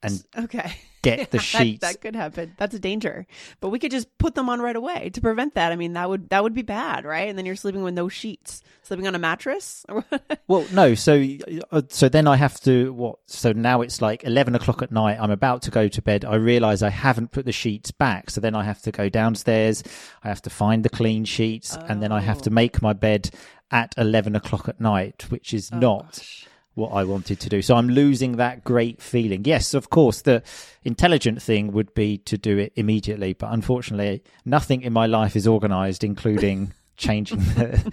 and 0.03 0.25
okay 0.39 0.79
get 1.03 1.31
the 1.31 1.39
sheets. 1.39 1.79
That, 1.89 1.95
that, 1.95 2.01
could 2.01 2.17
happen. 2.17 2.55
That's 2.57 2.75
a 2.75 2.79
danger. 2.79 3.27
But 3.61 3.71
we 3.71 3.79
could 3.79 3.91
just 3.91 4.17
put 4.19 4.35
them 4.35 4.49
on 4.49 4.61
right 4.61 4.75
away 4.75 5.11
to 5.11 5.21
prevent 5.21 5.55
that. 5.55 5.73
I 5.73 5.77
mean, 5.77 5.93
that 5.93 6.09
would 6.09 6.31
that 6.31 6.43
would 6.43 6.55
be 6.55 6.63
bad, 6.63 7.05
right? 7.05 7.29
And 7.29 7.39
then 7.39 7.47
you're 7.47 7.57
sleeping 7.57 7.83
with 7.83 7.95
no 7.95 8.09
sheets, 8.09 8.63
sleeping 8.83 9.07
on 9.07 9.15
a 9.15 9.19
mattress. 9.19 9.85
well, 10.49 10.67
no. 10.73 10.95
So 10.95 11.25
uh, 11.71 11.83
so 11.89 12.09
then 12.09 12.27
I 12.27 12.37
have 12.37 12.61
to 12.63 12.93
what? 12.93 13.19
So 13.27 13.53
now 13.53 13.83
it's 13.83 14.01
like 14.01 14.25
eleven 14.25 14.55
o'clock 14.55 14.83
at 14.83 14.91
night. 14.91 15.19
I'm 15.21 15.31
about 15.31 15.63
to 15.63 15.71
go 15.71 15.89
to 15.89 16.03
bed. 16.03 16.25
I 16.25 16.37
realize 16.37 16.83
I 16.83 16.91
haven't 16.91 17.33
put 17.33 17.45
the 17.45 17.53
sheets 17.53 17.91
back. 17.91 18.31
So 18.31 18.41
then 18.41 18.55
I 18.55 18.65
have 18.65 18.83
to 18.83 18.91
go 18.91 19.09
downstairs. 19.09 19.83
I 20.23 20.29
have 20.29 20.43
to 20.43 20.51
find 20.51 20.85
the 20.85 20.91
clean 20.91 21.25
sheets, 21.25 21.77
oh. 21.79 21.85
and 21.89 22.03
then 22.03 22.13
I 22.13 22.21
have 22.21 22.43
to 22.43 22.51
oh. 22.51 22.55
make 22.55 22.83
my 22.83 22.93
bed 22.93 23.31
at 23.71 23.95
eleven 23.97 24.35
o'clock 24.35 24.69
at 24.69 24.81
night, 24.81 25.27
which 25.29 25.55
is 25.55 25.71
oh, 25.73 25.79
not. 25.79 26.13
Gosh 26.15 26.49
what 26.79 26.93
I 26.93 27.05
wanted 27.05 27.41
to 27.41 27.49
do. 27.49 27.61
So 27.61 27.75
I'm 27.75 27.89
losing 27.89 28.37
that 28.37 28.65
great 28.65 29.03
feeling. 29.03 29.45
Yes, 29.45 29.75
of 29.75 29.91
course, 29.91 30.23
the 30.23 30.43
intelligent 30.85 31.43
thing 31.43 31.73
would 31.73 31.93
be 31.93 32.19
to 32.19 32.39
do 32.39 32.57
it 32.57 32.73
immediately, 32.77 33.35
but 33.35 33.53
unfortunately, 33.53 34.23
nothing 34.45 34.83
in 34.83 34.93
my 34.93 35.07
life 35.07 35.37
is 35.37 35.47
organized, 35.47 36.05
including 36.05 36.73
changing 36.97 37.41
the, 37.41 37.93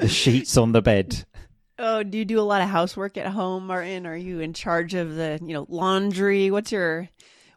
the 0.00 0.08
sheets 0.08 0.56
on 0.56 0.72
the 0.72 0.82
bed. 0.82 1.24
Oh, 1.78 2.02
do 2.02 2.18
you 2.18 2.24
do 2.24 2.40
a 2.40 2.42
lot 2.42 2.62
of 2.62 2.68
housework 2.68 3.16
at 3.16 3.26
home, 3.26 3.66
Martin? 3.66 4.06
Are 4.06 4.16
you 4.16 4.40
in 4.40 4.54
charge 4.54 4.94
of 4.94 5.14
the, 5.14 5.38
you 5.42 5.52
know, 5.52 5.66
laundry? 5.68 6.50
What's 6.50 6.72
your 6.72 7.08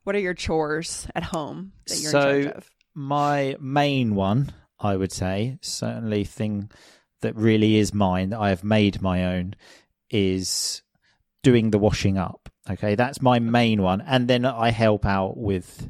what 0.03 0.15
are 0.15 0.19
your 0.19 0.33
chores 0.33 1.07
at 1.15 1.23
home 1.23 1.71
that 1.87 1.99
you're 1.99 2.11
so, 2.11 2.29
in 2.29 2.43
charge 2.43 2.57
of? 2.57 2.69
My 2.93 3.55
main 3.59 4.15
one, 4.15 4.51
I 4.79 4.95
would 4.95 5.11
say, 5.11 5.57
certainly 5.61 6.23
thing 6.23 6.69
that 7.21 7.35
really 7.35 7.77
is 7.77 7.93
mine 7.93 8.29
that 8.29 8.39
I 8.39 8.49
have 8.49 8.63
made 8.63 9.01
my 9.01 9.25
own 9.25 9.55
is 10.15 10.81
doing 11.43 11.71
the 11.71 11.77
washing 11.77 12.17
up. 12.17 12.49
Okay, 12.69 12.95
that's 12.95 13.21
my 13.21 13.37
main 13.39 13.81
one, 13.81 14.01
and 14.01 14.27
then 14.27 14.45
I 14.45 14.71
help 14.71 15.05
out 15.05 15.37
with 15.37 15.89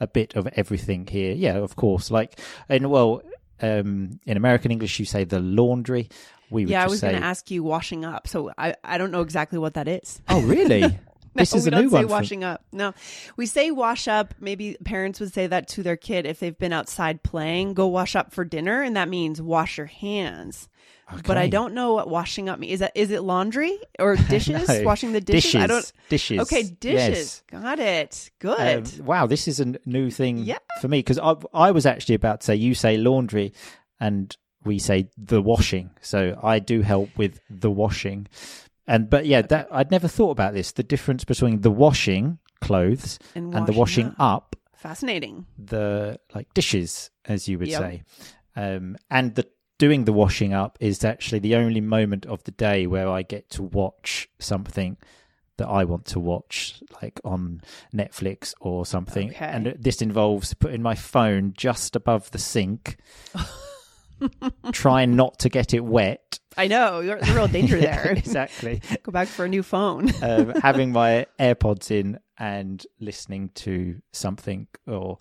a 0.00 0.06
bit 0.06 0.34
of 0.36 0.46
everything 0.54 1.06
here. 1.06 1.32
Yeah, 1.32 1.56
of 1.56 1.76
course. 1.76 2.10
Like, 2.10 2.40
and 2.68 2.90
well, 2.90 3.22
um, 3.60 4.20
in 4.24 4.36
American 4.36 4.70
English, 4.70 4.98
you 4.98 5.04
say 5.04 5.24
the 5.24 5.40
laundry. 5.40 6.08
We 6.50 6.64
yeah, 6.64 6.84
I 6.84 6.86
was 6.86 7.00
going 7.00 7.14
to 7.14 7.24
ask 7.24 7.50
you 7.50 7.62
washing 7.62 8.04
up. 8.04 8.26
So 8.28 8.52
I, 8.56 8.74
I 8.84 8.96
don't 8.98 9.10
know 9.10 9.22
exactly 9.22 9.58
what 9.58 9.74
that 9.74 9.88
is. 9.88 10.22
Oh, 10.28 10.40
really? 10.42 10.80
this 11.34 11.52
no, 11.52 11.58
is 11.58 11.64
we 11.64 11.68
a 11.68 11.70
don't 11.70 11.84
new 11.84 11.90
say 11.90 12.04
one. 12.04 12.08
washing 12.08 12.40
for... 12.40 12.46
up. 12.46 12.64
No, 12.72 12.94
we 13.36 13.46
say 13.46 13.70
wash 13.70 14.08
up. 14.08 14.34
Maybe 14.40 14.76
parents 14.84 15.20
would 15.20 15.32
say 15.32 15.46
that 15.46 15.68
to 15.68 15.82
their 15.82 15.96
kid 15.96 16.26
if 16.26 16.40
they've 16.40 16.58
been 16.58 16.72
outside 16.72 17.22
playing. 17.22 17.74
Go 17.74 17.86
wash 17.88 18.16
up 18.16 18.32
for 18.32 18.44
dinner, 18.44 18.82
and 18.82 18.96
that 18.96 19.08
means 19.08 19.42
wash 19.42 19.76
your 19.76 19.86
hands. 19.86 20.68
Okay. 21.12 21.22
But 21.26 21.36
I 21.38 21.48
don't 21.48 21.74
know 21.74 21.94
what 21.94 22.08
washing 22.08 22.48
up 22.48 22.58
means. 22.58 22.74
Is 22.74 22.80
that 22.80 22.92
is 22.94 23.10
it 23.10 23.22
laundry 23.22 23.78
or 23.98 24.16
dishes? 24.30 24.68
no. 24.68 24.82
Washing 24.82 25.12
the 25.12 25.20
dishes? 25.20 25.52
dishes? 25.52 25.62
I 25.62 25.66
don't. 25.66 25.92
Dishes. 26.08 26.40
Okay, 26.40 26.62
dishes. 26.62 27.42
Yes. 27.52 27.62
Got 27.62 27.78
it. 27.78 28.30
Good. 28.38 29.00
Um, 29.00 29.06
wow, 29.06 29.26
this 29.26 29.46
is 29.48 29.60
a 29.60 29.74
new 29.84 30.10
thing 30.10 30.38
yeah. 30.38 30.58
for 30.80 30.88
me 30.88 30.98
because 31.00 31.18
I, 31.18 31.34
I 31.52 31.70
was 31.70 31.86
actually 31.86 32.14
about 32.14 32.40
to 32.40 32.46
say 32.46 32.54
you 32.56 32.74
say 32.74 32.96
laundry, 32.96 33.52
and 34.00 34.36
we 34.64 34.78
say 34.78 35.10
the 35.18 35.42
washing. 35.42 35.90
So 36.00 36.38
I 36.42 36.58
do 36.58 36.82
help 36.82 37.10
with 37.16 37.40
the 37.50 37.70
washing. 37.70 38.28
And 38.86 39.08
but 39.08 39.26
yeah, 39.26 39.42
that 39.42 39.68
I'd 39.70 39.90
never 39.90 40.08
thought 40.08 40.30
about 40.30 40.54
this. 40.54 40.72
The 40.72 40.82
difference 40.82 41.24
between 41.24 41.60
the 41.60 41.70
washing 41.70 42.38
clothes 42.60 43.18
and, 43.34 43.54
and 43.54 43.66
the 43.66 43.72
washing 43.72 44.08
up. 44.18 44.54
up. 44.54 44.56
Fascinating. 44.76 45.46
The 45.58 46.18
like 46.34 46.52
dishes, 46.54 47.10
as 47.24 47.48
you 47.48 47.58
would 47.58 47.68
Yep. 47.68 47.80
say, 47.80 48.02
um, 48.56 48.96
and 49.10 49.34
the 49.34 49.46
doing 49.82 50.04
the 50.04 50.12
washing 50.12 50.54
up 50.54 50.78
is 50.78 51.02
actually 51.02 51.40
the 51.40 51.56
only 51.56 51.80
moment 51.80 52.24
of 52.26 52.44
the 52.44 52.52
day 52.52 52.86
where 52.86 53.08
I 53.08 53.22
get 53.22 53.50
to 53.50 53.64
watch 53.64 54.28
something 54.38 54.96
that 55.56 55.66
I 55.66 55.82
want 55.82 56.04
to 56.06 56.20
watch, 56.20 56.80
like 57.02 57.20
on 57.24 57.62
Netflix 57.92 58.54
or 58.60 58.86
something. 58.86 59.30
Okay. 59.30 59.44
And 59.44 59.74
this 59.76 60.00
involves 60.00 60.54
putting 60.54 60.82
my 60.82 60.94
phone 60.94 61.52
just 61.56 61.96
above 61.96 62.30
the 62.30 62.38
sink, 62.38 62.98
trying 64.72 65.16
not 65.16 65.38
to 65.40 65.48
get 65.48 65.74
it 65.74 65.80
wet. 65.84 66.38
I 66.56 66.66
know. 66.68 67.00
You're 67.00 67.18
the 67.18 67.32
real 67.32 67.48
danger 67.48 67.80
there. 67.80 68.10
exactly. 68.10 68.82
Go 69.02 69.10
back 69.12 69.28
for 69.28 69.44
a 69.44 69.48
new 69.48 69.62
phone. 69.62 70.10
um, 70.22 70.50
having 70.62 70.92
my 70.92 71.26
AirPods 71.40 71.90
in 71.90 72.18
and 72.38 72.84
listening 73.00 73.50
to 73.54 74.02
something 74.12 74.66
or 74.86 75.18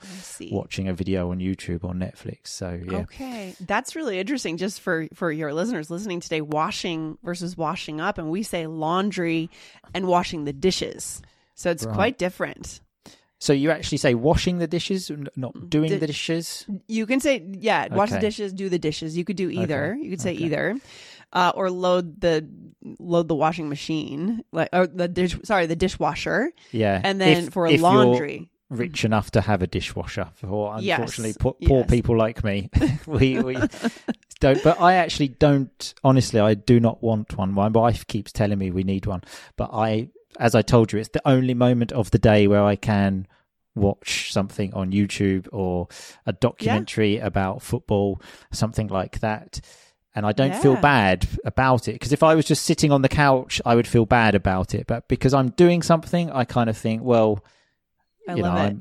watching 0.52 0.88
a 0.90 0.94
video 0.94 1.32
on 1.32 1.40
YouTube 1.40 1.84
or 1.84 1.94
Netflix. 1.94 2.48
So 2.48 2.80
yeah, 2.86 3.00
Okay, 3.00 3.56
that's 3.62 3.96
really 3.96 4.20
interesting. 4.20 4.58
Just 4.58 4.82
for 4.82 5.08
for 5.14 5.32
your 5.32 5.54
listeners 5.54 5.90
listening 5.90 6.20
today, 6.20 6.42
washing 6.42 7.18
versus 7.24 7.56
washing 7.56 8.02
up, 8.02 8.18
and 8.18 8.30
we 8.30 8.44
say 8.44 8.68
laundry 8.68 9.50
and 9.94 10.08
washing 10.08 10.44
the 10.46 10.54
dishes. 10.54 11.22
So 11.56 11.70
it's 11.72 11.86
Right. 11.86 11.94
quite 11.96 12.18
different. 12.18 12.82
So 13.42 13.54
you 13.54 13.72
actually 13.74 13.98
say 13.98 14.14
washing 14.14 14.60
the 14.62 14.68
dishes, 14.70 15.10
not 15.36 15.58
doing 15.70 15.90
Di- 15.90 15.98
the 15.98 16.06
dishes. 16.08 16.66
You 16.88 17.06
can 17.10 17.20
say 17.20 17.42
yeah, 17.58 17.90
wash 17.90 18.12
the 18.14 18.20
dishes, 18.22 18.54
do 18.54 18.70
the 18.70 18.78
dishes. 18.80 19.18
You 19.18 19.26
could 19.26 19.36
do 19.36 19.50
either. 19.50 19.98
You 20.00 20.10
could 20.14 20.22
say 20.22 20.36
Okay. 20.38 20.46
either, 20.46 20.78
uh, 21.34 21.52
or 21.58 21.72
load 21.74 22.22
the 22.22 22.46
load 23.00 23.28
the 23.28 23.36
washing 23.36 23.68
machine, 23.68 24.44
like 24.54 24.70
or 24.72 24.86
the 24.86 25.08
dish. 25.10 25.36
Sorry, 25.44 25.66
the 25.66 25.76
dishwasher, 25.76 26.54
Yeah, 26.72 27.02
and 27.04 27.20
then 27.20 27.48
If- 27.48 27.54
for 27.54 27.66
if 27.68 27.82
laundry. 27.82 28.50
rich 28.70 29.04
enough 29.04 29.32
to 29.32 29.42
have 29.42 29.62
a 29.62 29.68
dishwasher. 29.68 30.30
For 30.36 30.78
Yes, 30.80 31.00
unfortunately, 31.00 31.36
poor, 31.40 31.54
poor 31.66 31.80
yes. 31.82 31.90
people 31.90 32.16
like 32.16 32.44
me, 32.46 32.70
we 33.08 33.40
we 33.42 33.58
don't. 34.40 34.62
But 34.64 34.80
I 34.80 34.94
actually 35.02 35.30
don't. 35.30 35.94
Honestly, 36.04 36.40
I 36.40 36.54
do 36.54 36.80
not 36.80 37.02
want 37.02 37.38
one. 37.38 37.52
My 37.52 37.68
wife 37.70 38.06
keeps 38.08 38.32
telling 38.32 38.60
me 38.60 38.70
we 38.72 38.84
need 38.84 39.06
one, 39.08 39.22
but 39.58 39.70
I, 39.74 40.10
as 40.42 40.56
I 40.56 40.64
told 40.64 40.92
you, 40.92 40.98
it's 40.98 41.10
the 41.10 41.26
only 41.26 41.54
moment 41.54 41.92
of 41.92 42.10
the 42.10 42.18
day 42.18 42.48
where 42.48 42.64
I 42.64 42.76
can 42.76 43.28
watch 43.76 44.34
something 44.34 44.74
on 44.74 44.92
YouTube 44.92 45.48
or 45.54 45.88
a 46.26 46.34
documentary 46.34 47.20
about 47.20 47.62
football, 47.62 48.20
something 48.52 48.88
like 48.88 49.20
that. 49.20 49.62
And 50.16 50.26
I 50.26 50.34
don't 50.34 50.56
feel 50.56 50.76
bad 50.76 51.26
about 51.46 51.88
it 51.88 51.94
because 51.94 52.12
if 52.12 52.24
I 52.24 52.36
was 52.36 52.46
just 52.46 52.66
sitting 52.66 52.92
on 52.92 53.02
the 53.02 53.08
couch, 53.08 53.62
I 53.66 53.76
would 53.76 53.88
feel 53.88 54.06
bad 54.06 54.36
about 54.36 54.74
it. 54.74 54.88
But 54.88 55.08
because 55.08 55.34
I'm 55.34 55.52
doing 55.52 55.84
something, 55.84 56.30
I 56.32 56.44
kind 56.44 56.70
of 56.70 56.78
think, 56.78 57.04
well, 57.04 57.46
I 58.28 58.34
you 58.34 58.42
know. 58.42 58.80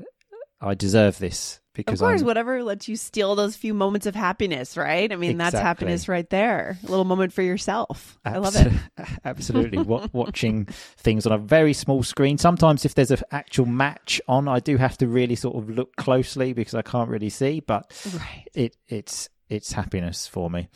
I 0.59 0.73
deserve 0.73 1.19
this 1.19 1.60
Of 1.77 1.85
course, 1.85 2.01
I'm, 2.01 2.25
whatever 2.25 2.61
lets 2.63 2.89
you 2.89 2.95
steal 2.97 3.35
those 3.35 3.55
few 3.55 3.73
moments 3.73 4.05
of 4.05 4.13
happiness, 4.13 4.75
right? 4.75 5.11
I 5.11 5.15
mean, 5.15 5.37
that's 5.37 5.57
happiness 5.57 6.09
right 6.09 6.29
there. 6.29 6.77
A 6.83 6.89
little 6.89 7.05
moment 7.05 7.31
for 7.31 7.41
yourself. 7.41 8.19
I 8.25 8.37
love 8.37 8.55
it. 8.57 8.73
Absolutely. 9.25 9.77
Wa- 9.79 10.07
watching 10.11 10.65
things 10.65 11.25
on 11.25 11.31
a 11.31 11.37
very 11.37 11.73
small 11.73 12.03
screen. 12.03 12.37
Sometimes, 12.37 12.83
if 12.83 12.93
there's 12.95 13.11
an 13.11 13.19
actual 13.31 13.65
match 13.65 14.19
on, 14.27 14.47
I 14.49 14.59
do 14.59 14.75
have 14.77 14.97
to 14.97 15.07
really 15.07 15.35
sort 15.35 15.55
of 15.55 15.69
look 15.69 15.95
closely 15.95 16.51
because 16.53 16.75
I 16.75 16.81
can't 16.81 17.09
really 17.09 17.29
see, 17.29 17.61
but 17.61 17.91
Right. 18.13 18.47
it 18.53 18.75
it's 18.87 19.29
it's 19.49 19.71
happiness 19.71 20.27
for 20.27 20.49
me. 20.49 20.67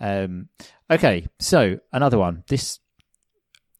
Um, 0.00 0.48
okay, 0.90 1.26
so 1.40 1.78
another 1.92 2.18
one. 2.18 2.44
This 2.48 2.78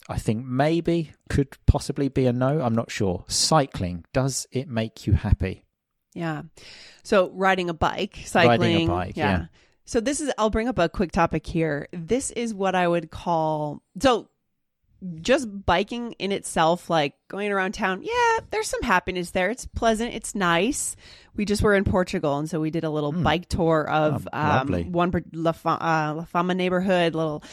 I 0.09 0.19
think 0.19 0.45
maybe 0.45 1.13
could 1.29 1.57
possibly 1.67 2.09
be 2.09 2.27
a 2.27 2.33
no. 2.33 2.61
I'm 2.61 2.75
not 2.75 2.91
sure. 2.91 3.25
Cycling 3.29 4.05
does 4.13 4.47
it 4.53 4.69
make 4.69 5.07
you 5.07 5.13
happy? 5.15 5.65
Yeah. 6.17 6.43
So 7.03 7.31
riding 7.31 7.71
a 7.71 7.75
bike, 7.75 8.19
cycling. 8.25 8.61
Riding 8.61 8.89
a 8.89 8.93
bike, 8.93 9.17
yeah. 9.17 9.47
So 9.85 10.01
this 10.01 10.21
is 10.21 10.33
I'll 10.37 10.51
bring 10.51 10.69
up 10.69 10.79
a 10.79 10.89
quick 10.89 11.13
topic 11.13 11.47
here. 11.47 11.89
This 11.93 12.31
is 12.33 12.53
what 12.53 12.75
I 12.75 12.89
would 12.89 13.11
call 13.11 13.83
so 14.01 14.29
just 15.21 15.47
biking 15.67 16.13
in 16.13 16.33
itself, 16.33 16.89
like 16.89 17.15
going 17.29 17.53
around 17.53 17.73
town, 17.73 18.03
yeah, 18.03 18.39
there's 18.51 18.69
some 18.69 18.83
happiness 18.83 19.31
there. 19.31 19.51
It's 19.51 19.67
pleasant, 19.67 20.15
it's 20.15 20.35
nice. 20.35 20.97
We 21.37 21.45
just 21.45 21.63
were 21.63 21.75
in 21.75 21.85
Portugal, 21.85 22.39
and 22.39 22.49
so 22.49 22.61
we 22.61 22.71
did 22.71 22.85
a 22.85 22.91
little 22.91 23.13
bike 23.13 23.49
tour 23.49 23.89
of 23.89 24.27
Oh, 24.33 24.39
um, 24.39 24.93
one 24.93 25.13
La, 25.33 25.51
uh, 25.51 26.25
Alfama 26.25 26.57
neighborhood, 26.57 27.15
little 27.15 27.45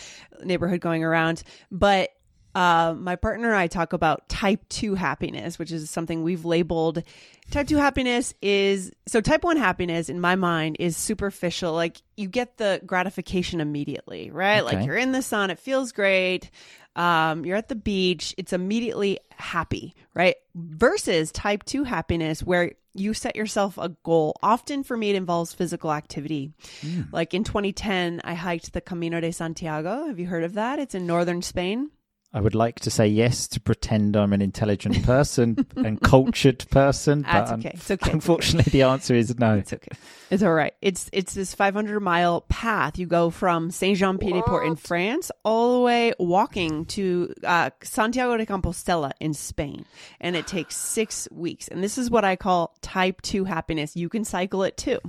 neighborhood 0.43 0.79
going 0.79 1.03
around. 1.03 1.43
But 1.70 2.10
uh, 2.55 2.93
my 2.98 3.15
partner 3.15 3.50
and 3.50 3.57
I 3.57 3.67
talk 3.67 3.93
about 3.93 4.29
type 4.29 4.67
2 4.69 4.95
happiness, 4.95 5.57
which 5.57 5.72
is 5.72 5.89
something 5.89 6.24
we've 6.24 6.45
labeled. 6.45 7.01
Type 7.50 7.67
2 7.67 7.77
happiness 7.77 8.33
is 8.41 8.91
so 9.07 9.22
type 9.22 9.43
1 9.43 9.57
happiness 9.57 10.10
in 10.10 10.19
my 10.22 10.36
mind 10.36 10.77
is 10.79 10.95
superficial. 10.95 11.74
Like 11.74 12.01
you 12.15 12.27
get 12.27 12.57
the 12.57 12.81
gratification 12.86 13.60
immediately, 13.60 14.29
right? 14.31 14.63
Like 14.63 14.86
you're 14.86 14.98
in 14.98 15.12
the 15.12 15.22
sun, 15.22 15.50
it 15.50 15.60
feels 15.60 15.91
great. 15.91 16.51
Um, 16.95 17.43
you're 17.43 17.57
at 17.57 17.69
the 17.69 17.75
beach, 17.75 18.36
it's 18.38 18.53
immediately 18.53 19.19
happy, 19.36 19.95
right? 20.13 20.36
Versus 20.53 21.31
type 21.31 21.63
2 21.63 21.83
happiness, 21.86 22.43
where 22.43 22.74
you 22.93 23.15
set 23.15 23.36
yourself 23.36 23.79
a 23.79 23.89
goal. 24.03 24.36
Often 24.43 24.83
for 24.83 24.95
me, 24.95 25.10
it 25.10 25.15
involves 25.15 25.53
physical 25.53 25.91
activity. 25.91 26.51
Like 27.12 27.33
in 27.33 27.43
2010, 27.43 28.22
I 28.24 28.36
hiked 28.36 28.74
the 28.74 28.81
Camino 28.81 29.19
de 29.19 29.31
Santiago. 29.33 30.05
Have 30.05 30.19
you 30.19 30.27
heard 30.27 30.43
of 30.43 30.53
that? 30.53 30.77
It's 30.77 30.93
in 30.93 31.07
northern 31.07 31.41
Spain. 31.41 31.89
I 32.35 32.41
would 32.41 32.55
like 32.55 32.79
to 32.81 32.89
say 32.89 33.07
yes 33.07 33.47
to 33.49 33.59
pretend 33.59 34.15
I'm 34.15 34.33
an 34.33 34.41
intelligent 34.41 35.03
person 35.03 35.67
and 35.75 36.01
cultured 36.01 36.65
person, 36.71 37.21
but 37.21 37.31
That's 37.31 37.51
un- 37.51 37.59
It's 37.59 37.67
okay. 37.67 37.75
It's 37.75 37.91
okay. 37.91 38.11
unfortunately 38.11 38.71
the 38.71 38.83
answer 38.83 39.13
is 39.13 39.37
no. 39.37 39.55
It's 39.55 39.71
okay. 39.71 39.95
It's 40.31 40.41
all 40.41 40.53
right. 40.53 40.73
It's 40.81 41.11
it's 41.13 41.35
this 41.35 41.53
500 41.53 41.99
mile 41.99 42.41
path. 42.41 42.97
You 42.97 43.05
go 43.05 43.29
from 43.29 43.69
Saint 43.69 43.99
Jean 43.99 44.17
Pied 44.17 44.33
de 44.33 44.41
Port 44.41 44.65
in 44.65 44.75
France 44.75 45.29
all 45.45 45.73
the 45.73 45.79
way 45.81 46.13
walking 46.17 46.85
to 46.85 47.31
uh, 47.43 47.69
Santiago 47.83 48.35
de 48.37 48.47
Compostela 48.47 49.11
in 49.19 49.35
Spain, 49.35 49.85
and 50.19 50.35
it 50.35 50.47
takes 50.47 50.75
six 50.75 51.27
weeks. 51.31 51.67
And 51.67 51.83
this 51.83 51.99
is 51.99 52.09
what 52.09 52.25
I 52.25 52.35
call 52.35 52.75
type 52.81 53.21
two 53.21 53.43
happiness. 53.43 53.95
You 53.95 54.09
can 54.09 54.25
cycle 54.25 54.63
it 54.63 54.75
too. 54.75 54.99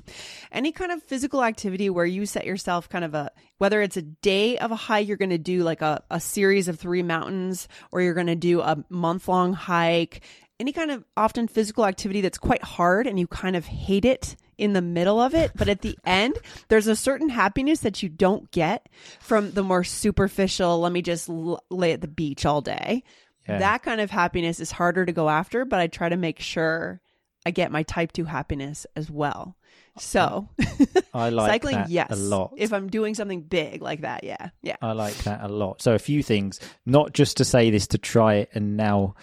Any 0.52 0.73
kind 0.73 0.93
of 0.93 1.02
physical 1.02 1.43
activity 1.43 1.88
where 1.88 2.04
you 2.04 2.26
set 2.26 2.45
yourself 2.45 2.90
kind 2.90 3.04
of 3.04 3.14
a 3.14 3.31
whether 3.59 3.81
it's 3.81 3.97
a 3.97 4.02
day 4.02 4.59
of 4.59 4.73
a 4.73 4.76
hike, 4.76 5.07
you're 5.07 5.16
going 5.16 5.31
to 5.31 5.38
do 5.38 5.62
like 5.62 5.81
a, 5.81 6.02
a 6.11 6.21
series 6.21 6.69
of 6.69 6.78
three 6.78 7.02
mountains, 7.14 7.68
or 7.92 8.00
you're 8.00 8.14
going 8.14 8.26
to 8.26 8.35
do 8.35 8.61
a 8.61 8.83
month 8.88 9.28
long 9.28 9.52
hike 9.52 10.23
any 10.61 10.73
kind 10.73 10.90
of 10.90 11.04
often 11.16 11.49
physical 11.49 11.85
activity 11.85 12.21
that's 12.21 12.38
quite 12.38 12.62
hard 12.62 13.06
and 13.06 13.18
you 13.18 13.26
kind 13.26 13.56
of 13.56 13.66
hate 13.66 14.04
it 14.04 14.37
in 14.56 14.73
the 14.73 14.83
middle 14.83 15.21
of 15.21 15.35
it, 15.35 15.50
but 15.56 15.68
at 15.68 15.80
the 15.80 15.99
end, 16.04 16.38
there's 16.68 16.87
a 16.87 16.94
certain 16.97 17.28
happiness 17.28 17.80
that 17.80 18.02
you 18.02 18.09
don't 18.09 18.50
get 18.50 18.88
from 19.21 19.50
the 19.50 19.64
more 19.64 19.83
superficial, 19.83 20.80
let 20.80 20.92
me 20.92 21.02
just 21.02 21.28
l- 21.28 21.62
lay 21.71 21.92
at 21.92 22.00
the 22.00 22.09
beach 22.09 22.47
all 22.47 22.61
day. 22.61 23.02
Yeah. 23.49 23.59
That 23.59 23.83
kind 23.83 24.00
of 24.00 24.11
happiness 24.11 24.61
is 24.61 24.71
harder 24.71 25.04
to 25.04 25.12
go 25.12 25.28
after, 25.28 25.64
but 25.64 25.80
I 25.80 25.87
try 25.88 26.09
to 26.09 26.16
make 26.16 26.40
sure 26.40 27.00
I 27.44 27.50
get 27.50 27.73
my 27.73 27.83
type 27.83 28.12
2 28.12 28.25
happiness 28.25 28.87
as 28.97 29.11
well. 29.11 29.56
So, 29.99 30.49
I 31.15 31.29
like 31.31 31.51
cycling, 31.53 31.77
that 31.77 31.89
yes. 31.91 32.11
a 32.11 32.17
lot. 32.17 32.55
If 32.57 32.73
I'm 32.73 32.89
doing 32.89 33.15
something 33.15 33.43
big 33.43 33.81
like 33.81 34.01
that, 34.01 34.25
yeah, 34.25 34.51
yeah. 34.63 34.77
I 34.83 34.93
like 34.93 35.15
that 35.25 35.43
a 35.43 35.49
lot. 35.49 35.81
So 35.83 35.95
a 35.95 35.99
few 36.01 36.23
things, 36.23 36.59
not 36.85 37.13
just 37.13 37.37
to 37.37 37.45
say 37.45 37.71
this 37.71 37.87
to 37.89 37.99
try 37.99 38.35
it 38.37 38.51
and 38.55 38.77
now 38.77 39.15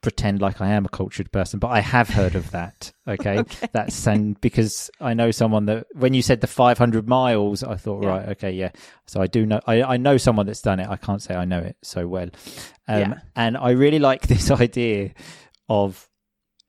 pretend 0.00 0.40
like 0.40 0.60
I 0.60 0.68
am 0.70 0.84
a 0.84 0.88
cultured 0.88 1.30
person, 1.30 1.60
but 1.60 1.68
I 1.68 1.80
have 1.80 2.08
heard 2.08 2.34
of 2.34 2.50
that. 2.52 2.92
Okay, 3.08 3.40
Okay. 3.40 3.68
that's 3.72 4.06
and 4.06 4.40
because 4.40 4.88
I 5.00 5.12
know 5.14 5.32
someone 5.32 5.66
that 5.66 5.86
when 5.92 6.14
you 6.14 6.22
said 6.22 6.40
the 6.40 6.46
500 6.46 7.08
miles, 7.08 7.64
I 7.64 7.74
thought 7.74 8.04
Yeah. 8.04 8.08
right, 8.08 8.28
okay, 8.30 8.52
yeah. 8.52 8.70
So 9.06 9.20
I 9.20 9.26
do 9.26 9.44
know 9.44 9.60
I, 9.66 9.82
I 9.82 9.96
know 9.96 10.16
someone 10.18 10.46
that's 10.46 10.62
done 10.62 10.78
it. 10.78 10.88
I 10.88 10.96
can't 10.96 11.20
say 11.20 11.34
I 11.34 11.44
know 11.44 11.58
it 11.58 11.76
so 11.82 12.06
well, 12.06 12.28
um, 12.86 13.00
Yeah. 13.00 13.14
and 13.34 13.56
I 13.56 13.70
really 13.72 13.98
like 13.98 14.22
this 14.28 14.50
idea 14.52 15.14
of 15.68 16.08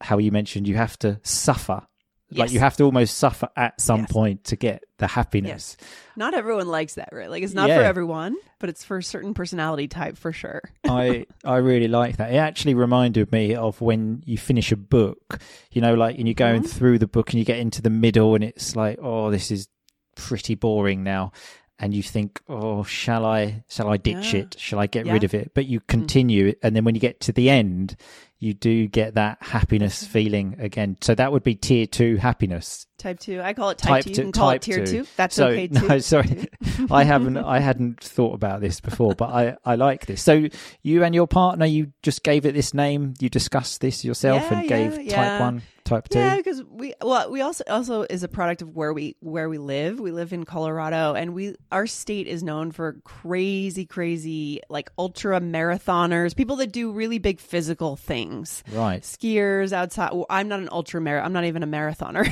how 0.01 0.17
you 0.17 0.31
mentioned 0.31 0.67
you 0.67 0.75
have 0.75 0.97
to 0.99 1.19
suffer. 1.23 1.83
Like 2.31 2.51
you 2.51 2.59
have 2.59 2.75
to 2.77 2.83
almost 2.83 3.17
suffer 3.17 3.47
at 3.55 3.79
some 3.79 4.01
Yes. 4.01 4.11
point 4.11 4.43
to 4.45 4.55
get 4.55 4.83
the 4.97 5.05
happiness. 5.07 5.77
Yes. 5.79 5.89
Not 6.15 6.33
everyone 6.33 6.67
likes 6.67 6.95
that, 6.95 7.09
right? 7.11 7.29
Like 7.29 7.43
it's 7.43 7.53
not 7.53 7.69
Yeah. 7.69 7.77
for 7.77 7.83
everyone, 7.83 8.35
but 8.59 8.69
it's 8.69 8.83
for 8.83 8.97
a 8.97 9.03
certain 9.03 9.35
personality 9.35 9.87
type 9.87 10.17
for 10.17 10.31
sure. 10.31 10.61
I 10.83 11.25
I 11.43 11.57
really 11.57 11.87
like 11.87 12.17
that. 12.17 12.33
It 12.33 12.37
actually 12.37 12.73
reminded 12.73 13.31
me 13.31 13.53
of 13.53 13.81
when 13.81 14.23
you 14.25 14.37
finish 14.39 14.71
a 14.71 14.75
book, 14.77 15.39
you 15.71 15.81
know, 15.81 15.93
like 15.93 16.17
and 16.17 16.27
you're 16.27 16.33
going 16.33 16.63
Mhm. 16.63 16.69
through 16.69 16.97
the 16.99 17.07
book 17.07 17.29
and 17.31 17.39
you 17.39 17.45
get 17.45 17.59
into 17.59 17.81
the 17.83 17.91
middle 17.91 18.33
and 18.33 18.43
it's 18.43 18.75
like, 18.75 18.97
oh, 19.01 19.29
this 19.29 19.51
is 19.51 19.67
pretty 20.15 20.55
boring 20.55 21.03
now. 21.03 21.31
And 21.79 21.93
you 21.93 22.01
think, 22.03 22.41
oh, 22.47 22.83
shall 22.83 23.25
I 23.25 23.63
shall 23.67 23.89
I 23.89 23.97
ditch 23.97 24.33
Yeah. 24.33 24.41
it? 24.41 24.55
Shall 24.57 24.79
I 24.79 24.87
get 24.87 25.05
Yeah. 25.05 25.13
rid 25.13 25.23
of 25.23 25.33
it? 25.35 25.51
But 25.53 25.65
you 25.67 25.81
continue 25.81 26.47
it, 26.47 26.59
and 26.63 26.75
then 26.75 26.83
when 26.85 26.95
you 26.95 27.01
get 27.01 27.19
to 27.21 27.31
the 27.31 27.49
end, 27.49 27.95
you 28.43 28.53
do 28.53 28.87
get 28.87 29.15
that 29.15 29.37
happiness 29.41 30.05
feeling 30.05 30.57
again. 30.59 30.97
So 30.99 31.15
that 31.15 31.31
would 31.31 31.43
be 31.43 31.55
tier 31.55 31.85
two 31.85 32.17
happiness. 32.17 32.85
Type 32.97 33.19
two. 33.19 33.41
I 33.41 33.53
call 33.53 33.69
it 33.69 33.77
type, 33.77 33.89
Type 33.89 34.03
two. 34.05 34.09
You 34.11 34.15
can 34.15 34.31
call 34.31 34.49
type 34.49 34.55
it 34.57 34.61
tier 34.61 34.85
two. 34.85 35.03
two. 35.03 35.07
That's 35.17 35.35
so 35.35 35.47
okay 35.47 35.67
too. 35.67 35.87
no, 35.87 35.97
sorry, 35.99 36.47
I 36.91 37.03
haven't 37.03 37.37
I 37.37 37.59
hadn't 37.59 38.01
thought 38.01 38.33
about 38.33 38.61
this 38.61 38.79
before, 38.79 39.13
but 39.15 39.29
I 39.29 39.57
I 39.65 39.75
like 39.75 40.05
this. 40.05 40.21
So 40.21 40.47
you 40.83 41.03
and 41.03 41.13
your 41.15 41.27
partner, 41.27 41.65
you 41.65 41.91
just 42.01 42.23
gave 42.23 42.45
it 42.45 42.53
this 42.53 42.73
name. 42.73 43.13
You 43.19 43.29
discussed 43.29 43.81
this 43.81 44.05
yourself 44.05 44.43
Yeah, 44.43 44.59
and 44.59 44.67
gave 44.69 45.01
yeah, 45.01 45.15
type 45.15 45.41
one, 45.41 45.61
type 45.83 46.09
two. 46.09 46.19
Yeah, 46.19 46.37
because 46.37 46.63
we 46.63 46.93
well 47.01 47.29
we 47.29 47.41
also 47.41 47.63
also 47.69 48.03
is 48.03 48.23
a 48.23 48.29
product 48.29 48.61
of 48.61 48.69
where 48.75 48.93
we 48.93 49.17
where 49.19 49.49
we 49.49 49.57
live. 49.57 49.99
We 49.99 50.11
live 50.11 50.31
in 50.31 50.45
Colorado, 50.45 51.13
and 51.13 51.33
we 51.33 51.55
our 51.71 51.87
state 51.87 52.27
is 52.27 52.43
known 52.43 52.71
for 52.71 52.93
crazy, 53.03 53.85
crazy 53.85 54.61
like 54.69 54.91
ultra 54.97 55.41
marathoners, 55.41 56.35
people 56.35 56.55
that 56.57 56.71
do 56.71 56.91
really 56.91 57.19
big 57.19 57.39
physical 57.39 57.95
things. 57.95 58.32
Right. 58.71 59.01
Skiers 59.01 59.71
outside. 59.73 60.11
Well, 60.13 60.25
I'm 60.29 60.47
not 60.47 60.59
an 60.59 60.69
ultra 60.71 60.99
mar. 61.01 61.19
I'm 61.19 61.33
not 61.33 61.45
even 61.45 61.63
a 61.63 61.67
marathoner. 61.67 62.27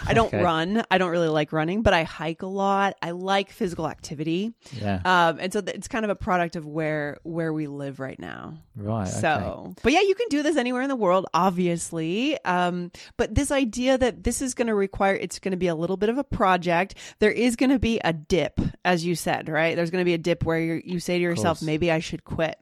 I 0.06 0.14
don't 0.14 0.26
Okay. 0.32 0.42
run. 0.42 0.82
I 0.90 0.98
don't 0.98 1.10
really 1.10 1.28
like 1.28 1.52
running, 1.52 1.82
but 1.82 1.94
I 1.94 2.02
hike 2.04 2.42
a 2.42 2.46
lot. 2.46 2.96
I 3.02 3.12
like 3.12 3.50
physical 3.50 3.88
activity, 3.88 4.52
Yeah. 4.72 5.00
um, 5.04 5.38
and 5.40 5.52
so 5.52 5.60
th- 5.60 5.76
it's 5.76 5.88
kind 5.88 6.04
of 6.04 6.10
a 6.10 6.16
product 6.16 6.56
of 6.56 6.66
where 6.66 7.18
where 7.22 7.52
we 7.52 7.66
live 7.66 8.00
right 8.00 8.18
now. 8.18 8.54
right. 8.76 9.06
So, 9.08 9.64
okay. 9.68 9.80
but 9.82 9.92
yeah, 9.92 10.00
you 10.02 10.14
can 10.14 10.28
do 10.28 10.42
this 10.42 10.56
anywhere 10.56 10.82
in 10.82 10.88
the 10.88 10.96
world, 10.96 11.26
obviously. 11.32 12.42
Um, 12.44 12.90
but 13.16 13.34
this 13.34 13.50
idea 13.50 13.98
that 13.98 14.22
this 14.24 14.42
is 14.42 14.54
going 14.54 14.66
to 14.68 14.74
require, 14.74 15.14
it's 15.14 15.38
going 15.38 15.52
to 15.52 15.56
be 15.56 15.68
a 15.68 15.74
little 15.74 15.96
bit 15.96 16.08
of 16.08 16.18
a 16.18 16.24
project. 16.24 16.94
There 17.18 17.30
is 17.30 17.56
going 17.56 17.70
to 17.70 17.78
be 17.78 18.00
a 18.04 18.12
dip, 18.12 18.60
as 18.84 19.04
you 19.04 19.14
said, 19.14 19.48
right? 19.48 19.76
There's 19.76 19.90
going 19.90 20.02
to 20.02 20.06
be 20.06 20.14
a 20.14 20.18
dip 20.18 20.44
where 20.44 20.60
you 20.60 21.00
say 21.00 21.18
to 21.18 21.22
yourself, 21.22 21.62
maybe 21.62 21.90
I 21.90 21.98
should 22.00 22.24
quit. 22.24 22.58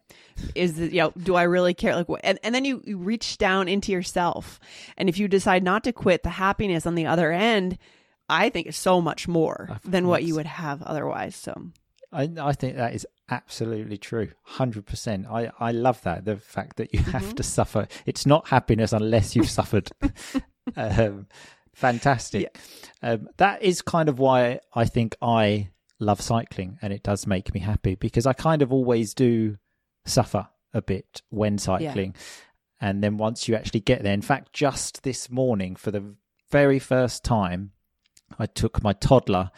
Is 0.54 0.74
the, 0.76 0.86
you 0.92 1.00
know, 1.00 1.12
do 1.16 1.34
I 1.34 1.42
really 1.44 1.74
care? 1.74 1.94
Like? 1.96 2.06
And, 2.22 2.38
and 2.42 2.54
then 2.54 2.64
you, 2.64 2.82
you 2.84 2.98
reach 2.98 3.38
down 3.38 3.68
into 3.68 3.92
yourself. 3.92 4.60
And 4.96 5.08
if 5.08 5.18
you 5.18 5.28
decide 5.28 5.62
not 5.62 5.84
to 5.84 5.92
quit, 5.92 6.22
the 6.22 6.30
happiness 6.30 6.86
on 6.86 6.94
the 6.94 7.06
other 7.06 7.32
end, 7.32 7.78
I 8.28 8.48
think 8.50 8.66
is 8.66 8.76
so 8.76 9.00
much 9.00 9.28
more 9.28 9.68
Of 9.70 9.90
than 9.90 10.06
what 10.08 10.22
you 10.24 10.34
would 10.34 10.46
have 10.46 10.82
otherwise. 10.82 11.36
So, 11.36 11.70
I 12.12 12.28
I 12.40 12.52
think 12.52 12.76
that 12.76 12.94
is 12.94 13.06
absolutely 13.30 13.98
true. 13.98 14.30
Hundred 14.42 14.86
percent. 14.86 15.26
I 15.28 15.50
I 15.58 15.72
love 15.72 16.00
that 16.02 16.24
the 16.24 16.36
fact 16.36 16.76
that 16.76 16.92
you 16.94 17.00
have 17.00 17.22
Mm-hmm. 17.22 17.32
to 17.34 17.42
suffer. 17.42 17.88
It's 18.06 18.24
not 18.26 18.48
happiness 18.48 18.92
unless 18.92 19.34
you've 19.36 19.50
suffered. 19.50 19.90
um, 20.76 21.26
fantastic. 21.74 22.56
Um, 23.02 23.28
that 23.36 23.62
is 23.62 23.82
kind 23.82 24.08
of 24.08 24.18
why 24.18 24.60
I 24.74 24.84
think 24.86 25.16
I 25.20 25.70
love 26.00 26.20
cycling, 26.20 26.78
and 26.82 26.92
it 26.92 27.02
does 27.02 27.26
make 27.26 27.52
me 27.54 27.60
happy 27.60 27.94
because 27.94 28.26
I 28.26 28.32
kind 28.32 28.62
of 28.62 28.72
always 28.72 29.14
do 29.14 29.56
suffer 30.04 30.48
a 30.72 30.82
bit 30.82 31.22
when 31.30 31.58
cycling, 31.58 32.14
and 32.80 33.02
then 33.02 33.16
once 33.16 33.48
you 33.48 33.54
actually 33.54 33.80
get 33.80 34.02
there. 34.02 34.12
In 34.14 34.22
fact, 34.22 34.52
just 34.52 35.02
this 35.02 35.30
morning 35.30 35.76
for 35.76 35.90
the 35.90 36.14
very 36.50 36.78
first 36.78 37.24
time, 37.24 37.72
I 38.38 38.46
took 38.46 38.82
my 38.82 38.92
toddler 38.92 39.50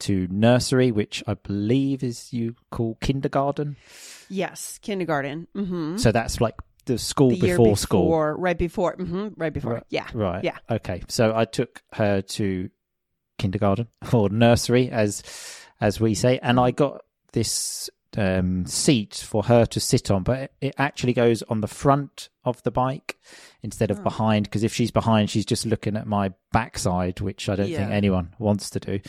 to 0.00 0.26
nursery, 0.30 0.90
which 0.90 1.22
I 1.26 1.34
believe 1.34 2.02
is 2.02 2.32
you 2.32 2.56
call 2.70 2.96
kindergarten. 3.00 3.76
yes, 4.28 4.78
kindergarten. 4.82 5.46
Mm-hmm. 5.54 5.96
So 5.98 6.10
that's 6.12 6.40
like 6.40 6.56
the 6.86 6.98
school 6.98 7.30
the 7.30 7.36
year 7.36 7.56
before, 7.56 7.76
school. 7.76 8.04
before, 8.04 8.36
right 8.36 8.58
before, 8.58 8.94
hmm 8.96 9.28
right 9.36 9.52
before, 9.52 9.74
Right. 9.74 9.84
yeah, 9.88 10.06
Right. 10.12 10.44
Yeah. 10.44 10.58
Okay. 10.68 11.02
So 11.08 11.34
I 11.34 11.44
took 11.46 11.82
her 11.92 12.20
to 12.22 12.68
kindergarten 13.38 13.88
or 14.12 14.28
nursery, 14.28 14.90
as 14.90 15.22
as 15.80 16.00
we 16.00 16.14
say, 16.14 16.38
and 16.42 16.58
I 16.60 16.72
got 16.72 17.02
this 17.32 17.88
um, 18.18 18.66
seat 18.66 19.14
for 19.26 19.44
her 19.44 19.66
to 19.66 19.80
sit 19.80 20.10
on, 20.10 20.22
but 20.22 20.52
it, 20.60 20.74
actually 20.78 21.12
goes 21.12 21.42
on 21.44 21.60
the 21.60 21.68
front 21.68 22.28
of 22.44 22.62
the 22.62 22.70
bike 22.70 23.18
instead 23.62 23.90
of 23.90 24.00
Oh. 24.00 24.02
behind. 24.02 24.44
Because 24.44 24.62
if 24.62 24.74
she's 24.74 24.90
behind, 24.90 25.30
she's 25.30 25.46
just 25.46 25.66
looking 25.66 25.96
at 25.96 26.06
my 26.06 26.32
backside, 26.52 27.20
which 27.20 27.48
I 27.48 27.56
don't 27.56 27.66
think 27.68 27.90
anyone 27.90 28.34
wants 28.38 28.70
to 28.70 28.80
do. 28.80 29.00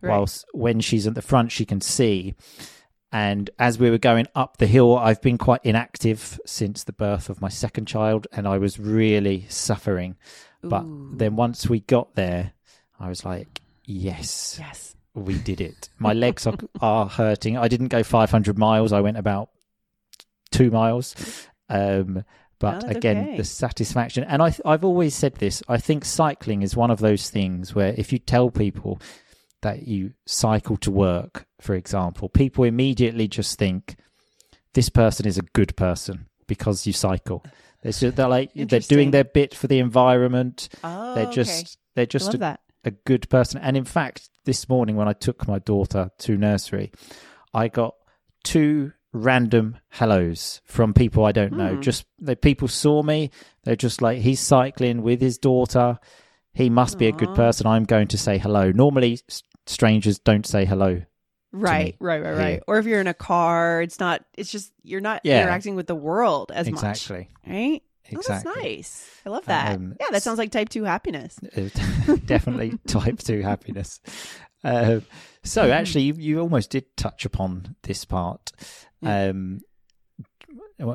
Right. 0.00 0.10
Whilst 0.10 0.44
when 0.52 0.80
she's 0.80 1.06
at 1.06 1.14
the 1.14 1.22
front, 1.22 1.52
she 1.52 1.64
can 1.64 1.80
see. 1.80 2.34
And 3.12 3.48
as 3.58 3.78
we 3.78 3.90
were 3.90 3.98
going 3.98 4.26
up 4.34 4.56
the 4.56 4.66
hill, 4.66 4.96
I've 4.98 5.22
been 5.22 5.38
quite 5.38 5.60
inactive 5.64 6.40
since 6.46 6.82
the 6.82 6.92
birth 6.92 7.28
of 7.30 7.40
my 7.40 7.48
second 7.48 7.86
child, 7.86 8.26
and 8.32 8.48
I 8.48 8.58
was 8.58 8.78
really 8.80 9.46
suffering. 9.48 10.16
But 10.62 10.84
then 11.18 11.36
once 11.36 11.68
we 11.68 11.80
got 11.80 12.14
there, 12.16 12.52
I 12.98 13.08
was 13.08 13.24
like, 13.24 13.60
yes, 13.84 14.56
yes, 14.58 14.96
we 15.14 15.38
did 15.38 15.60
it. 15.60 15.88
My 15.98 16.12
legs 16.12 16.46
are, 16.46 16.56
are 16.80 17.06
hurting. 17.06 17.56
I 17.56 17.68
didn't 17.68 17.88
go 17.88 18.02
500 18.02 18.58
miles, 18.58 18.92
I 18.92 19.00
went 19.00 19.16
about 19.16 19.50
two 20.50 20.70
miles. 20.70 21.48
Um, 21.68 22.24
but 22.58 22.88
again, 22.88 23.18
okay. 23.18 23.36
the 23.36 23.44
satisfaction. 23.44 24.24
And 24.24 24.42
I, 24.42 24.54
I've 24.64 24.84
always 24.84 25.14
said 25.14 25.34
this 25.34 25.62
I 25.68 25.76
think 25.76 26.04
cycling 26.04 26.62
is 26.62 26.76
one 26.76 26.90
of 26.90 27.00
those 27.00 27.28
things 27.28 27.74
where 27.74 27.94
if 27.96 28.12
you 28.12 28.18
tell 28.18 28.50
people 28.50 29.00
that 29.62 29.86
you 29.86 30.12
cycle 30.26 30.76
to 30.78 30.90
work, 30.90 31.46
for 31.60 31.74
example, 31.74 32.28
people 32.28 32.64
immediately 32.64 33.28
just 33.28 33.58
think 33.58 33.96
this 34.74 34.88
person 34.88 35.26
is 35.26 35.38
a 35.38 35.42
good 35.42 35.76
person 35.76 36.26
because 36.46 36.86
you 36.86 36.92
cycle. 36.92 37.44
They're, 37.82 37.92
just, 37.92 38.16
they're 38.16 38.28
like 38.28 38.50
they're 38.54 38.80
doing 38.80 39.10
their 39.10 39.24
bit 39.24 39.54
for 39.54 39.66
the 39.66 39.78
environment. 39.78 40.68
oh, 40.82 41.14
They're 41.14 41.26
okay. 41.26 41.34
just 41.34 41.78
they're 41.94 42.06
just 42.06 42.32
a, 42.34 42.38
that. 42.38 42.60
A 42.84 42.90
good 42.90 43.28
person. 43.28 43.60
And 43.60 43.76
in 43.76 43.84
fact, 43.84 44.30
this 44.44 44.68
morning 44.68 44.96
when 44.96 45.08
I 45.08 45.12
took 45.12 45.48
my 45.48 45.58
daughter 45.58 46.10
to 46.18 46.36
nursery, 46.36 46.92
I 47.52 47.68
got 47.68 47.94
two 48.42 48.92
random 49.12 49.78
hellos 49.90 50.60
from 50.64 50.92
people 50.92 51.24
I 51.24 51.32
don't 51.32 51.52
know. 51.52 51.76
Hmm. 51.76 51.80
Just 51.80 52.04
the 52.18 52.36
people 52.36 52.68
saw 52.68 53.02
me. 53.02 53.30
They're 53.62 53.76
just 53.76 54.02
like, 54.02 54.18
he's 54.18 54.40
cycling 54.40 55.02
with 55.02 55.20
his 55.20 55.38
daughter. 55.38 55.98
He 56.52 56.70
must 56.70 56.98
be 56.98 57.06
a 57.06 57.12
good 57.12 57.34
person. 57.34 57.66
I'm 57.66 57.84
going 57.84 58.08
to 58.08 58.18
say 58.18 58.38
hello. 58.38 58.70
Normally, 58.70 59.20
strangers 59.66 60.18
don't 60.18 60.46
say 60.46 60.64
hello. 60.64 61.02
Right, 61.52 61.86
me 61.86 61.96
right, 62.00 62.20
right, 62.22 62.28
here. 62.30 62.36
right. 62.36 62.62
Or 62.66 62.78
if 62.78 62.86
you're 62.86 63.00
in 63.00 63.06
a 63.06 63.14
car, 63.14 63.80
it's 63.80 64.00
not. 64.00 64.24
It's 64.36 64.50
just 64.50 64.72
you're 64.82 65.00
not 65.00 65.20
Yeah. 65.24 65.42
interacting 65.42 65.76
with 65.76 65.86
the 65.86 65.94
world 65.94 66.50
as 66.52 66.66
exactly. 66.66 67.28
much, 67.46 67.54
right? 67.54 67.82
Oh, 68.06 68.18
Exactly. 68.18 68.52
that's 68.52 68.64
nice. 68.64 69.10
I 69.26 69.30
love 69.30 69.46
that. 69.46 69.76
Um, 69.76 69.96
yeah, 69.98 70.06
that 70.10 70.22
sounds 70.22 70.38
like 70.38 70.50
type 70.52 70.68
two 70.68 70.84
happiness. 70.84 71.36
Definitely 72.26 72.78
type 72.86 73.18
2 73.18 73.40
happiness 73.40 74.00
uh, 74.62 75.00
so 75.42 75.70
actually 75.70 76.02
you, 76.04 76.14
you 76.14 76.40
almost 76.40 76.70
did 76.70 76.84
touch 76.96 77.24
upon 77.26 77.76
this 77.82 78.04
part 78.06 78.50
um, 79.02 79.60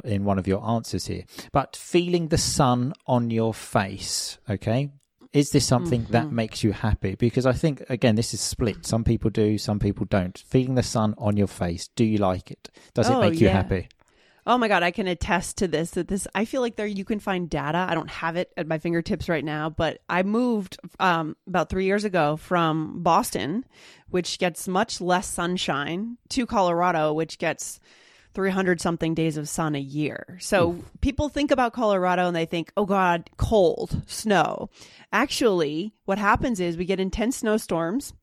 in 0.04 0.24
one 0.24 0.39
of 0.39 0.48
your 0.48 0.63
answers 0.67 1.06
here 1.08 1.24
but 1.52 1.76
feeling 1.76 2.28
the 2.28 2.38
sun 2.38 2.93
on 3.08 3.30
your 3.30 3.54
face 3.54 4.38
okay 4.50 4.89
is 5.34 5.52
this 5.52 5.65
something 5.65 6.06
that 6.10 6.26
Mhm. 6.28 6.32
makes 6.32 6.63
you 6.63 6.72
happy 6.74 7.15
because 7.15 7.45
i 7.45 7.54
think 7.54 7.84
again 7.89 8.15
this 8.15 8.34
is 8.34 8.41
split 8.41 8.86
some 8.86 9.04
people 9.04 9.30
do 9.30 9.58
some 9.58 9.78
people 9.80 10.06
don't 10.10 10.38
feeling 10.48 10.76
the 10.76 10.84
sun 10.84 11.13
on 11.17 11.38
your 11.38 11.48
face 11.48 11.88
do 11.95 12.04
you 12.04 12.17
like 12.17 12.50
it 12.52 12.69
does 12.93 13.10
it 13.10 13.13
Oh, 13.13 13.22
make 13.22 13.39
you 13.39 13.48
yeah. 13.48 13.54
happy 13.54 13.88
Oh 14.50 14.58
my 14.58 14.68
god, 14.68 14.82
I 14.82 14.90
can 14.90 15.06
attest 15.06 15.60
to 15.60 15.68
this. 15.68 15.92
That 15.92 16.08
this, 16.08 16.28
I 16.34 16.44
feel 16.44 16.62
like 16.62 16.76
there 16.76 16.88
you 16.88 17.06
can 17.06 17.20
find 17.20 17.48
data. 17.48 17.86
I 17.88 17.94
don't 17.94 18.10
have 18.10 18.36
it 18.36 18.52
at 18.58 18.66
my 18.66 18.80
fingertips 18.80 19.30
right 19.30 19.46
now, 19.46 19.70
but 19.70 20.02
I 20.10 20.24
moved 20.24 20.80
um, 21.00 21.38
about 21.46 21.70
three 21.70 21.86
years 21.86 22.04
ago 22.04 22.36
from 22.36 23.04
Boston, 23.04 23.64
which 24.10 24.40
gets 24.40 24.68
much 24.68 25.02
less 25.02 25.28
sunshine, 25.28 26.18
to 26.30 26.48
Colorado, 26.48 27.14
which 27.14 27.38
gets 27.38 27.80
300 28.34 28.80
something 28.80 29.13
days 29.13 29.38
of 29.38 29.50
sun 29.50 29.76
a 29.76 29.80
year. 29.80 30.38
So 30.39 30.72
Oof. 30.72 31.02
people 31.02 31.30
think 31.30 31.52
about 31.52 31.74
Colorado 31.74 32.28
and 32.28 32.36
they 32.36 32.46
think, 32.46 32.72
oh 32.78 32.86
God, 32.86 33.30
cold, 33.38 34.02
snow. 34.08 34.70
Actually, 35.12 35.94
what 36.06 36.20
happens 36.20 36.60
is 36.60 36.78
we 36.78 36.86
get 36.86 37.00
intense 37.00 37.38
snowstorms, 37.38 38.13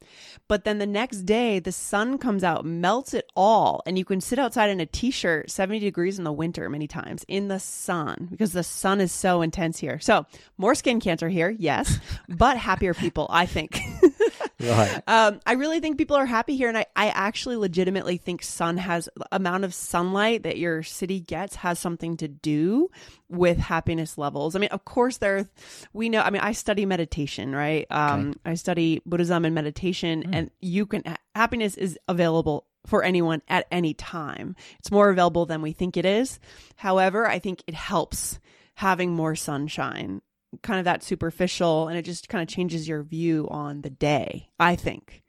but 0.47 0.65
then 0.65 0.79
the 0.79 0.87
next 0.87 1.23
day 1.23 1.59
the 1.59 1.73
sun 1.73 2.19
comes 2.19 2.45
out, 2.45 2.65
melts 2.65 3.15
it 3.15 3.29
all, 3.35 3.83
and 3.87 3.99
you 3.99 4.05
can 4.05 4.21
sit 4.21 4.39
outside 4.39 4.71
in 4.71 4.79
a 4.79 4.87
t 4.87 5.11
shirt, 5.11 5.51
70 5.51 5.81
degrees 5.81 6.19
in 6.19 6.25
the 6.25 6.33
winter 6.33 6.71
many 6.71 6.87
times 6.87 7.25
in 7.27 7.49
the 7.49 7.59
sun 7.59 8.29
because 8.31 8.53
the 8.53 8.63
sun 8.63 9.01
is 9.01 9.11
so 9.11 9.43
intense 9.43 9.79
here. 9.79 9.99
So 9.99 10.27
more 10.57 10.77
skin 10.77 11.01
cancer 11.01 11.29
here, 11.29 11.51
yes, 11.51 11.99
but 12.29 12.57
happier 12.57 12.95
people, 12.95 13.27
I 13.31 13.47
think. 13.47 13.81
right. 14.61 15.03
Um, 15.09 15.41
I 15.47 15.53
really 15.53 15.81
think 15.81 15.99
people 15.99 16.17
are 16.17 16.27
happy 16.27 16.57
here, 16.57 16.69
and 16.69 16.79
I, 16.79 16.87
I 16.95 17.09
actually 17.09 17.57
legitimately 17.57 18.17
think 18.17 18.43
sun 18.43 18.77
has 18.77 19.09
amount 19.31 19.65
of 19.65 19.73
sunlight 19.73 20.43
that 20.43 20.59
your 20.59 20.83
city 20.83 21.21
gets 21.21 21.57
has 21.57 21.79
something 21.79 22.17
to 22.19 22.29
do 22.29 22.91
with 23.29 23.59
happiness 23.59 24.19
levels. 24.19 24.57
I 24.57 24.59
mean, 24.59 24.71
of 24.71 24.85
course, 24.85 25.19
there 25.19 25.49
we 25.93 26.09
know. 26.09 26.21
I 26.21 26.31
mean, 26.31 26.43
I 26.43 26.53
study 26.53 26.87
meditation, 26.87 27.55
right? 27.55 27.87
Um, 27.91 28.31
okay. 28.31 28.53
I 28.53 28.55
study 28.55 29.03
Buddhism 29.07 29.45
and 29.45 29.55
meditation, 29.55 30.23
mm. 30.23 30.35
and 30.35 30.51
you 30.61 30.87
can 30.87 31.03
happiness 31.35 31.77
is 31.77 31.99
available 32.09 32.67
for 32.87 33.03
anyone 33.03 33.43
at 33.49 33.67
any 33.71 33.95
time. 33.95 34.57
It's 34.79 34.91
more 34.91 35.11
available 35.11 35.47
than 35.47 35.63
we 35.63 35.73
think 35.73 35.97
it 35.97 36.07
is. 36.07 36.39
However, 36.77 37.27
I 37.27 37.39
think 37.39 37.63
it 37.67 37.75
helps 37.75 38.39
having 38.75 39.13
more 39.13 39.35
sunshine 39.35 40.21
kind 40.63 40.79
of 40.79 40.85
that 40.85 41.03
superficial 41.03 41.89
and 41.89 41.99
it 41.99 42.03
just 42.03 42.29
kind 42.29 42.43
of 42.43 42.49
changes 42.49 42.89
your 42.89 43.03
view 43.03 43.49
on 43.51 43.83
the 43.83 43.91
day, 43.91 44.51
I 44.59 44.77
think. 44.77 45.23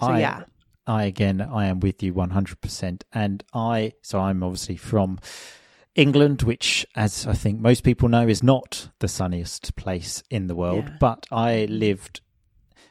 So, 0.00 0.06
I, 0.06 0.20
yeah. 0.20 0.44
I, 0.86 1.04
again, 1.04 1.40
I 1.40 1.66
am 1.66 1.80
with 1.80 2.02
you 2.02 2.14
100%. 2.14 3.02
And 3.12 3.44
I, 3.54 3.92
so 4.02 4.20
I'm 4.20 4.42
obviously 4.42 4.76
from 4.76 5.18
England, 5.94 6.42
which, 6.42 6.86
as 6.96 7.26
I 7.26 7.34
think 7.34 7.60
most 7.60 7.82
people 7.82 8.08
know, 8.08 8.26
is 8.26 8.42
not 8.42 8.88
the 9.00 9.08
sunniest 9.08 9.76
place 9.76 10.22
in 10.30 10.46
the 10.46 10.54
world. 10.54 10.84
Yeah. 10.86 10.96
But 11.00 11.26
I 11.30 11.50
mm-hmm. 11.50 11.74
lived 11.74 12.20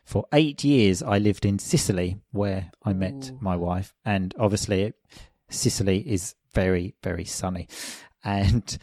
for 0.05 0.25
eight 0.33 0.63
years. 0.63 1.01
I 1.01 1.17
lived 1.17 1.45
in 1.45 1.57
Sicily, 1.59 2.17
where 2.31 2.71
I 2.83 2.93
met 2.93 3.31
Ooh. 3.31 3.37
my 3.41 3.55
wife, 3.55 3.93
and 4.05 4.33
obviously, 4.37 4.93
Sicily 5.49 5.99
is 5.99 6.35
very, 6.53 6.95
very 7.03 7.25
sunny. 7.25 7.67
And 8.23 8.77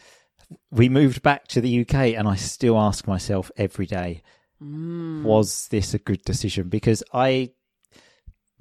we 0.71 0.89
moved 0.89 1.21
back 1.21 1.47
to 1.49 1.61
the 1.61 1.81
UK, 1.81 1.93
and 2.17 2.27
I 2.27 2.35
still 2.35 2.77
ask 2.77 3.07
myself 3.07 3.51
every 3.57 3.85
day, 3.85 4.21
mm. 4.61 5.23
was 5.23 5.67
this 5.67 5.93
a 5.93 5.99
good 5.99 6.23
decision? 6.23 6.69
Because 6.69 7.03
I, 7.13 7.51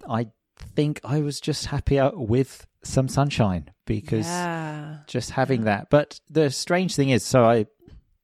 I 0.09 0.29
think 0.75 1.01
I 1.05 1.21
was 1.21 1.41
just 1.41 1.67
happier 1.67 2.11
with 2.15 2.67
some 2.83 3.09
sunshine 3.09 3.71
because 3.87 4.27
yeah. 4.27 4.99
just 5.07 5.31
having 5.31 5.65
that. 5.65 5.91
But 5.91 6.21
the 6.29 6.51
strange 6.51 6.95
thing 6.95 7.11
is, 7.11 7.25
so 7.25 7.45
I 7.45 7.67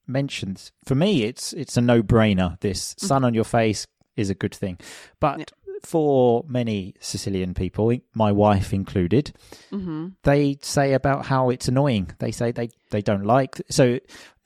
mentioned 0.07 0.71
for 0.85 0.95
me, 0.95 1.25
it's 1.25 1.53
it's 1.53 1.77
a 1.77 1.81
no 1.81 2.03
brainer. 2.03 2.61
This 2.61 2.95
sun 2.99 3.25
on 3.25 3.35
your 3.35 3.45
face 3.45 3.87
is 4.17 4.31
a 4.31 4.35
good 4.35 4.55
thing, 4.55 4.79
but. 5.21 5.39
Yeah 5.39 5.45
for 5.85 6.45
many 6.49 6.95
Sicilian 7.01 7.55
people, 7.55 7.93
my 8.15 8.33
wife 8.33 8.73
included, 8.73 9.33
mm-hmm. 9.71 10.09
they 10.23 10.59
say 10.63 10.95
about 10.95 11.27
how 11.27 11.51
it's 11.51 11.69
annoying. 11.69 12.11
They 12.19 12.31
say 12.31 12.53
they, 12.53 12.71
they 12.91 13.03
don't 13.03 13.25
like. 13.25 13.61
So, 13.71 14.01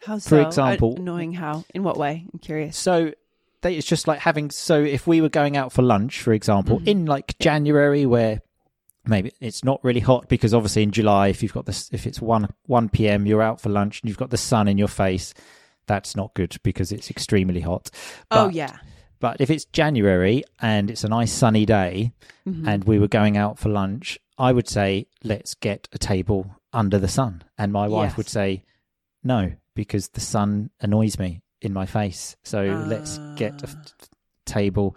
how 0.04 0.18
so? 0.18 0.28
for 0.28 0.42
example, 0.42 0.96
annoying 0.96 1.32
how? 1.32 1.64
In 1.74 1.82
what 1.82 1.96
way? 1.96 2.26
I'm 2.32 2.38
curious. 2.40 2.76
So, 2.76 3.12
they, 3.62 3.76
it's 3.76 3.86
just 3.86 4.08
like 4.08 4.20
having. 4.20 4.50
So, 4.50 4.82
if 4.82 5.06
we 5.06 5.20
were 5.20 5.28
going 5.28 5.56
out 5.56 5.72
for 5.72 5.82
lunch, 5.82 6.20
for 6.20 6.32
example, 6.32 6.78
mm-hmm. 6.78 6.88
in 6.88 7.06
like 7.06 7.38
January, 7.38 8.04
where 8.06 8.40
maybe 9.06 9.32
it's 9.40 9.64
not 9.64 9.82
really 9.82 10.00
hot 10.00 10.28
because 10.28 10.52
obviously 10.52 10.82
in 10.82 10.90
July, 10.90 11.28
if 11.28 11.42
you've 11.42 11.54
got 11.54 11.66
this, 11.66 11.88
if 11.92 12.06
it's 12.06 12.20
one 12.20 12.48
one 12.66 12.88
p.m., 12.88 13.26
you're 13.26 13.42
out 13.42 13.60
for 13.60 13.68
lunch 13.68 14.00
and 14.00 14.08
you've 14.08 14.18
got 14.18 14.30
the 14.30 14.36
sun 14.36 14.68
in 14.68 14.78
your 14.78 14.88
face. 14.88 15.34
That's 15.86 16.14
not 16.14 16.34
good 16.34 16.56
because 16.62 16.92
it's 16.92 17.10
extremely 17.10 17.60
hot. 17.60 17.90
Oh, 17.92 18.26
but, 18.28 18.44
oh 18.44 18.48
yeah 18.50 18.76
but 19.20 19.40
if 19.40 19.50
it's 19.50 19.64
January 19.66 20.44
and 20.60 20.90
it's 20.90 21.04
a 21.04 21.08
nice 21.08 21.32
sunny 21.32 21.66
day 21.66 22.12
mm-hmm. 22.46 22.68
and 22.68 22.84
we 22.84 22.98
were 22.98 23.08
going 23.08 23.36
out 23.36 23.58
for 23.58 23.68
lunch, 23.68 24.18
I 24.38 24.52
would 24.52 24.68
say, 24.68 25.06
let's 25.24 25.54
get 25.54 25.88
a 25.92 25.98
table 25.98 26.56
under 26.72 26.98
the 26.98 27.08
sun. 27.08 27.42
And 27.56 27.72
my 27.72 27.88
wife 27.88 28.10
yes. 28.10 28.16
would 28.16 28.28
say, 28.28 28.64
no, 29.24 29.52
because 29.74 30.08
the 30.08 30.20
sun 30.20 30.70
annoys 30.80 31.18
me 31.18 31.42
in 31.60 31.72
my 31.72 31.86
face. 31.86 32.36
So 32.44 32.70
uh... 32.70 32.86
let's 32.86 33.18
get 33.36 33.62
a 33.62 33.68
ah. 33.68 34.06
table 34.44 34.96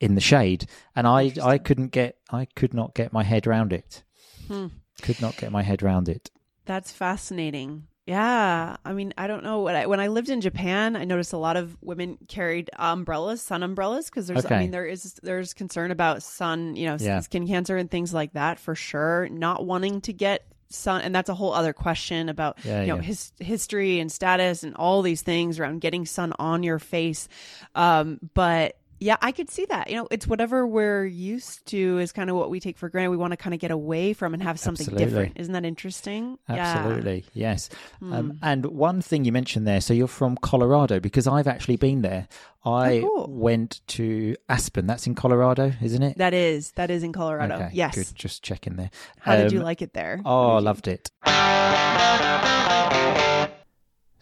in 0.00 0.14
the 0.14 0.20
shade. 0.20 0.66
And 0.96 1.06
I, 1.06 1.32
I 1.42 1.58
couldn't 1.58 1.88
get, 1.88 2.18
I 2.30 2.46
could 2.56 2.74
not 2.74 2.94
get 2.94 3.12
my 3.12 3.22
head 3.22 3.46
around 3.46 3.72
it. 3.72 4.02
Hmm. 4.48 4.68
Could 5.02 5.22
not 5.22 5.36
get 5.36 5.52
my 5.52 5.62
head 5.62 5.82
around 5.82 6.08
it. 6.08 6.30
That's 6.64 6.90
fascinating. 6.90 7.86
Yeah, 8.10 8.76
I 8.84 8.92
mean, 8.92 9.14
I 9.16 9.28
don't 9.28 9.44
know 9.44 9.60
what 9.60 9.76
I, 9.76 9.86
when 9.86 10.00
I 10.00 10.08
lived 10.08 10.30
in 10.30 10.40
Japan, 10.40 10.96
I 10.96 11.04
noticed 11.04 11.32
a 11.32 11.36
lot 11.36 11.56
of 11.56 11.76
women 11.80 12.18
carried 12.26 12.68
umbrellas, 12.76 13.40
sun 13.40 13.62
umbrellas, 13.62 14.06
because 14.06 14.26
there's, 14.26 14.44
okay. 14.44 14.56
I 14.56 14.58
mean, 14.58 14.72
there 14.72 14.84
is 14.84 15.14
there's 15.22 15.54
concern 15.54 15.92
about 15.92 16.24
sun, 16.24 16.74
you 16.74 16.86
know, 16.86 16.96
yeah. 16.98 17.20
skin 17.20 17.46
cancer 17.46 17.76
and 17.76 17.88
things 17.88 18.12
like 18.12 18.32
that 18.32 18.58
for 18.58 18.74
sure. 18.74 19.28
Not 19.28 19.64
wanting 19.64 20.00
to 20.00 20.12
get 20.12 20.44
sun, 20.70 21.02
and 21.02 21.14
that's 21.14 21.28
a 21.28 21.34
whole 21.34 21.52
other 21.52 21.72
question 21.72 22.28
about 22.28 22.58
yeah, 22.64 22.80
you 22.80 22.88
know 22.88 22.96
yeah. 22.96 23.02
his 23.02 23.32
history 23.38 24.00
and 24.00 24.10
status 24.10 24.64
and 24.64 24.74
all 24.74 25.02
these 25.02 25.22
things 25.22 25.60
around 25.60 25.80
getting 25.80 26.04
sun 26.04 26.32
on 26.36 26.64
your 26.64 26.80
face. 26.80 27.28
Um, 27.76 28.18
but 28.34 28.76
yeah, 29.00 29.16
I 29.22 29.32
could 29.32 29.48
see 29.48 29.64
that. 29.64 29.88
You 29.88 29.96
know, 29.96 30.08
it's 30.10 30.26
whatever 30.26 30.66
we're 30.66 31.06
used 31.06 31.64
to 31.66 31.98
is 31.98 32.12
kind 32.12 32.28
of 32.28 32.36
what 32.36 32.50
we 32.50 32.60
take 32.60 32.76
for 32.76 32.90
granted. 32.90 33.10
We 33.10 33.16
want 33.16 33.32
to 33.32 33.38
kind 33.38 33.54
of 33.54 33.60
get 33.60 33.70
away 33.70 34.12
from 34.12 34.34
and 34.34 34.42
have 34.42 34.60
something 34.60 34.84
Absolutely. 34.84 35.06
different. 35.06 35.40
Isn't 35.40 35.54
that 35.54 35.64
interesting? 35.64 36.38
Absolutely. 36.48 37.24
Yeah. 37.32 37.50
Yes. 37.50 37.70
Mm. 38.02 38.14
Um, 38.14 38.38
and 38.42 38.66
one 38.66 39.00
thing 39.00 39.24
you 39.24 39.32
mentioned 39.32 39.66
there, 39.66 39.80
so 39.80 39.94
you're 39.94 40.06
from 40.06 40.36
Colorado 40.36 41.00
because 41.00 41.26
I've 41.26 41.46
actually 41.48 41.76
been 41.76 42.02
there. 42.02 42.28
I 42.62 42.98
oh, 42.98 43.24
cool. 43.24 43.26
went 43.30 43.80
to 43.88 44.36
Aspen. 44.50 44.86
That's 44.86 45.06
in 45.06 45.14
Colorado, 45.14 45.72
isn't 45.80 46.02
it? 46.02 46.18
That 46.18 46.34
is. 46.34 46.72
That 46.72 46.90
is 46.90 47.02
in 47.02 47.14
Colorado. 47.14 47.54
Okay, 47.54 47.70
yes. 47.72 47.94
Good. 47.94 48.14
Just 48.14 48.42
checking 48.42 48.76
there. 48.76 48.90
How 49.18 49.32
um, 49.32 49.40
did 49.40 49.52
you 49.52 49.60
um, 49.60 49.64
like 49.64 49.80
it 49.80 49.94
there? 49.94 50.20
Oh, 50.26 50.56
I 50.56 50.60
loved 50.60 50.86
it. 50.88 51.10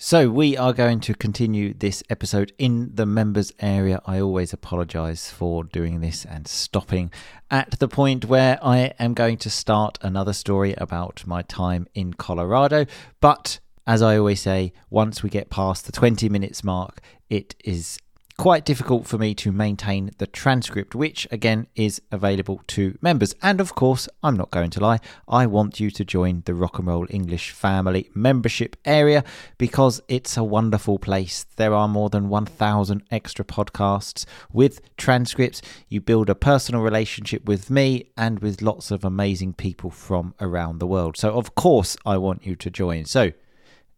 So, 0.01 0.31
we 0.31 0.57
are 0.57 0.73
going 0.73 1.01
to 1.01 1.15
continue 1.15 1.75
this 1.75 2.05
episode 2.09 2.53
in 2.57 2.95
the 2.95 3.05
members 3.05 3.53
area. 3.59 4.01
I 4.07 4.21
always 4.21 4.53
apologize 4.53 5.29
for 5.29 5.65
doing 5.65 6.01
this 6.01 6.25
and 6.25 6.47
stopping 6.47 7.11
at 7.51 7.81
the 7.81 7.89
point 7.89 8.27
where 8.27 8.61
I 8.63 8.93
am 9.01 9.13
going 9.13 9.39
to 9.39 9.51
start 9.51 9.99
another 10.01 10.33
story 10.33 10.73
about 10.79 11.27
my 11.27 11.43
time 11.43 11.89
in 11.95 12.15
Colorado. 12.15 12.87
But 13.21 13.59
as 13.89 14.01
I 14.01 14.17
always 14.17 14.41
say, 14.41 14.73
once 14.89 15.25
we 15.25 15.31
get 15.31 15.51
past 15.51 15.85
the 15.87 15.91
20 15.91 16.29
minutes 16.29 16.63
mark, 16.63 17.01
it 17.29 17.57
is 17.65 17.99
quite 18.39 18.65
difficult 18.65 19.05
for 19.05 19.19
me 19.19 19.35
to 19.35 19.51
maintain 19.51 20.13
the 20.19 20.27
transcript, 20.27 20.95
which 20.95 21.27
again 21.33 21.67
is 21.75 22.01
available 22.13 22.63
to 22.69 22.97
members. 23.03 23.35
And 23.43 23.61
of 23.61 23.75
course, 23.75 24.09
I'm 24.23 24.37
not 24.37 24.53
going 24.53 24.71
to 24.71 24.81
lie, 24.81 25.01
I 25.27 25.45
want 25.47 25.81
you 25.81 25.91
to 25.91 26.05
join 26.05 26.43
the 26.47 26.55
Rock 26.55 26.79
and 26.79 26.87
Roll 26.87 27.07
English 27.11 27.51
Family 27.51 28.09
membership 28.15 28.77
area 28.85 29.25
because 29.59 30.01
it's 30.07 30.37
a 30.37 30.45
wonderful 30.45 31.01
place. 31.01 31.47
There 31.57 31.75
are 31.75 31.89
more 31.89 32.11
than 32.11 32.29
1,000 32.29 33.03
extra 33.11 33.45
podcasts 33.45 34.25
with 34.53 34.81
transcripts. 34.97 35.61
You 35.89 36.01
build 36.01 36.31
a 36.31 36.37
personal 36.37 36.83
relationship 36.83 37.45
with 37.45 37.71
me 37.71 38.13
and 38.17 38.39
with 38.39 38.63
lots 38.63 38.93
of 38.93 39.05
amazing 39.05 39.55
people 39.55 39.91
from 39.91 40.35
around 40.41 40.79
the 40.79 40.87
world. 40.87 41.17
So, 41.17 41.33
of 41.37 41.57
course, 41.57 41.97
I 42.07 42.17
want 42.19 42.47
you 42.47 42.55
to 42.55 42.71
join. 42.71 43.05
So, 43.05 43.33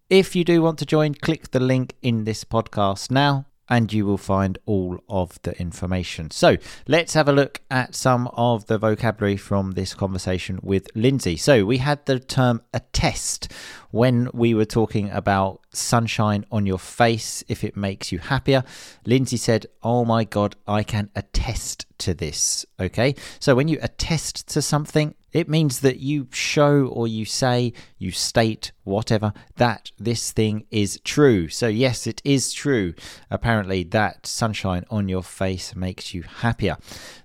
if 0.08 0.34
you 0.34 0.44
do 0.44 0.62
want 0.62 0.78
to 0.78 0.86
join, 0.86 1.14
click 1.14 1.50
the 1.50 1.60
link 1.60 1.94
in 2.00 2.24
this 2.24 2.42
podcast 2.42 3.10
now 3.10 3.44
and 3.70 3.92
you 3.92 4.04
will 4.04 4.18
find 4.18 4.58
all 4.66 4.98
of 5.08 5.40
the 5.42 5.58
information. 5.60 6.30
So 6.32 6.56
let's 6.88 7.14
have 7.14 7.28
a 7.28 7.32
look 7.32 7.60
at 7.70 7.94
some 7.94 8.26
of 8.32 8.66
the 8.66 8.76
vocabulary 8.76 9.36
from 9.36 9.72
this 9.72 9.94
conversation 9.94 10.58
with 10.62 10.88
Lindsay. 10.96 11.36
So 11.36 11.64
we 11.64 11.78
had 11.78 12.04
the 12.04 12.18
term 12.18 12.62
attest 12.74 13.52
when 13.92 14.28
we 14.34 14.54
were 14.54 14.64
talking 14.64 15.08
about 15.10 15.60
sunshine 15.72 16.44
on 16.50 16.66
your 16.66 16.78
face 16.78 17.44
if 17.46 17.62
it 17.62 17.76
makes 17.76 18.10
you 18.10 18.18
happier. 18.18 18.64
Lindsay 19.06 19.36
said, 19.36 19.66
Oh 19.82 20.04
my 20.04 20.24
God, 20.24 20.56
I 20.66 20.82
can 20.82 21.08
attest 21.14 21.86
to 21.98 22.12
this. 22.12 22.66
Okay. 22.80 23.14
So 23.38 23.54
when 23.54 23.68
you 23.68 23.78
attest 23.80 24.48
to 24.48 24.62
something, 24.62 25.14
it 25.32 25.48
means 25.48 25.80
that 25.80 25.98
you 25.98 26.28
show 26.32 26.86
or 26.86 27.06
you 27.06 27.24
say, 27.24 27.72
you 27.98 28.10
state, 28.10 28.72
whatever, 28.84 29.32
that 29.56 29.90
this 29.98 30.32
thing 30.32 30.64
is 30.70 31.00
true. 31.04 31.48
So, 31.48 31.68
yes, 31.68 32.06
it 32.06 32.20
is 32.24 32.52
true. 32.52 32.94
Apparently, 33.30 33.84
that 33.84 34.26
sunshine 34.26 34.84
on 34.90 35.08
your 35.08 35.22
face 35.22 35.76
makes 35.76 36.12
you 36.14 36.22
happier. 36.22 36.76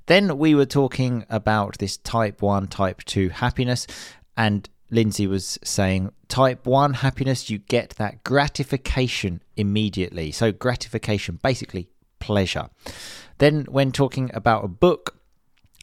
Then 0.06 0.38
we 0.38 0.54
were 0.54 0.66
talking 0.66 1.26
about 1.30 1.80
this 1.80 1.98
type 1.98 2.42
1, 2.42 2.68
type 2.68 3.04
2 3.06 3.30
happiness, 3.30 3.88
and 4.38 4.70
Lindsay 4.92 5.26
was 5.26 5.58
saying 5.64 6.12
type 6.28 6.68
1 6.68 6.96
happiness, 6.96 7.50
you 7.50 7.58
get 7.58 7.92
that 7.92 8.24
gratification 8.24 9.42
immediately. 9.58 10.32
So, 10.32 10.52
gratification, 10.52 11.40
basically 11.42 11.90
pleasure. 12.20 12.70
Then, 13.40 13.66
when 13.66 13.92
talking 13.92 14.30
about 14.34 14.64
a 14.64 14.70
book, 14.70 15.15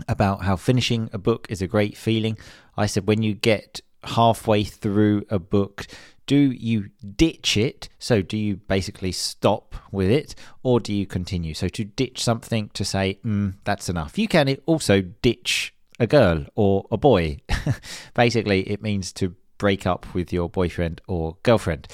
about 0.08 0.42
how 0.42 0.56
finishing 0.56 1.10
a 1.12 1.18
book 1.18 1.46
is 1.48 1.62
a 1.62 1.66
great 1.66 1.96
feeling. 1.96 2.38
I 2.76 2.86
said 2.86 3.06
when 3.06 3.22
you 3.22 3.34
get 3.34 3.80
halfway 4.04 4.64
through 4.64 5.24
a 5.30 5.38
book, 5.38 5.86
do 6.26 6.36
you 6.36 6.90
ditch 7.16 7.56
it? 7.56 7.88
So, 7.98 8.22
do 8.22 8.36
you 8.36 8.56
basically 8.56 9.12
stop 9.12 9.74
with 9.90 10.10
it 10.10 10.34
or 10.62 10.80
do 10.80 10.92
you 10.92 11.06
continue? 11.06 11.54
So, 11.54 11.68
to 11.68 11.84
ditch 11.84 12.22
something 12.22 12.70
to 12.74 12.84
say, 12.84 13.18
mm, 13.24 13.54
that's 13.64 13.88
enough. 13.88 14.18
You 14.18 14.28
can 14.28 14.56
also 14.66 15.00
ditch 15.00 15.74
a 15.98 16.06
girl 16.06 16.46
or 16.54 16.86
a 16.90 16.96
boy. 16.96 17.38
basically, 18.14 18.62
it 18.62 18.82
means 18.82 19.12
to 19.14 19.34
break 19.58 19.86
up 19.86 20.12
with 20.14 20.32
your 20.32 20.48
boyfriend 20.48 21.00
or 21.06 21.36
girlfriend. 21.42 21.88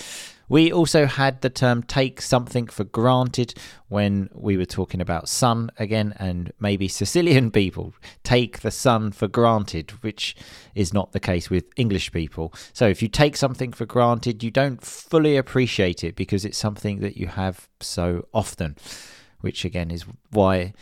We 0.49 0.73
also 0.73 1.07
had 1.07 1.41
the 1.43 1.51
term 1.51 1.83
take 1.83 2.23
something 2.23 2.67
for 2.67 2.85
granted 2.85 3.55
when 3.89 4.31
we 4.33 4.57
were 4.57 4.65
talking 4.65 5.01
about 5.01 5.29
sun 5.29 5.71
again, 5.79 6.15
and 6.19 6.53
maybe 6.59 6.89
Sicilian 6.89 7.51
people 7.61 7.95
take 8.25 8.61
the 8.61 8.71
sun 8.71 9.13
for 9.13 9.29
granted, 9.29 9.91
which 10.03 10.35
is 10.75 10.95
not 10.95 11.13
the 11.13 11.21
case 11.21 11.51
with 11.51 11.65
English 11.77 12.13
people. 12.13 12.53
So 12.73 12.89
if 12.89 13.03
you 13.03 13.09
take 13.09 13.37
something 13.37 13.73
for 13.73 13.87
granted, 13.87 14.43
you 14.43 14.51
don't 14.51 14.83
fully 14.83 15.37
appreciate 15.37 16.03
it 16.03 16.17
because 16.17 16.45
it's 16.45 16.59
something 16.59 17.01
that 17.01 17.17
you 17.17 17.27
have 17.27 17.69
so 17.81 18.27
often, 18.33 18.77
which 19.41 19.65
again 19.65 19.91
is 19.91 20.05
why 20.31 20.73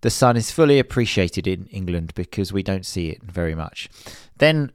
the 0.00 0.10
sun 0.10 0.36
is 0.36 0.52
fully 0.52 0.78
appreciated 0.78 1.46
in 1.48 1.66
England 1.66 2.14
because 2.14 2.52
we 2.52 2.62
don't 2.62 2.86
see 2.86 3.08
it 3.08 3.22
very 3.22 3.54
much. 3.54 3.88
Then 4.36 4.70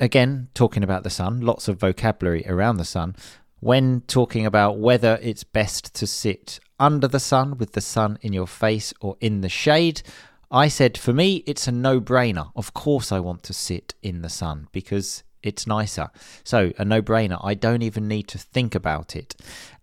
again, 0.00 0.48
talking 0.54 0.82
about 0.82 1.04
the 1.04 1.10
sun, 1.10 1.40
lots 1.40 1.68
of 1.68 1.78
vocabulary 1.78 2.44
around 2.46 2.76
the 2.76 2.84
sun 2.84 3.14
when 3.60 4.02
talking 4.02 4.46
about 4.46 4.78
whether 4.78 5.18
it's 5.22 5.44
best 5.44 5.94
to 5.94 6.06
sit 6.06 6.60
under 6.78 7.08
the 7.08 7.20
sun 7.20 7.56
with 7.58 7.72
the 7.72 7.80
sun 7.80 8.18
in 8.20 8.32
your 8.32 8.46
face 8.46 8.92
or 9.00 9.16
in 9.20 9.40
the 9.40 9.48
shade. 9.48 10.02
I 10.50 10.68
said 10.68 10.96
for 10.96 11.12
me, 11.12 11.42
it's 11.46 11.66
a 11.66 11.72
no 11.72 12.00
brainer. 12.00 12.50
Of 12.54 12.74
course, 12.74 13.10
I 13.10 13.20
want 13.20 13.42
to 13.44 13.52
sit 13.52 13.94
in 14.02 14.22
the 14.22 14.28
sun 14.28 14.68
because 14.72 15.24
it's 15.42 15.66
nicer. 15.66 16.08
So, 16.44 16.72
a 16.78 16.84
no 16.84 17.00
brainer. 17.02 17.40
I 17.42 17.54
don't 17.54 17.82
even 17.82 18.08
need 18.08 18.28
to 18.28 18.38
think 18.38 18.74
about 18.74 19.16
it. 19.16 19.34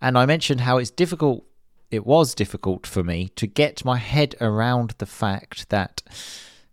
And 0.01 0.17
I 0.17 0.25
mentioned 0.25 0.61
how 0.61 0.77
it's 0.77 0.91
difficult, 0.91 1.45
it 1.89 2.05
was 2.05 2.35
difficult 2.35 2.85
for 2.85 3.03
me 3.03 3.29
to 3.35 3.47
get 3.47 3.85
my 3.85 3.97
head 3.97 4.35
around 4.41 4.95
the 4.97 5.05
fact 5.05 5.69
that 5.69 6.01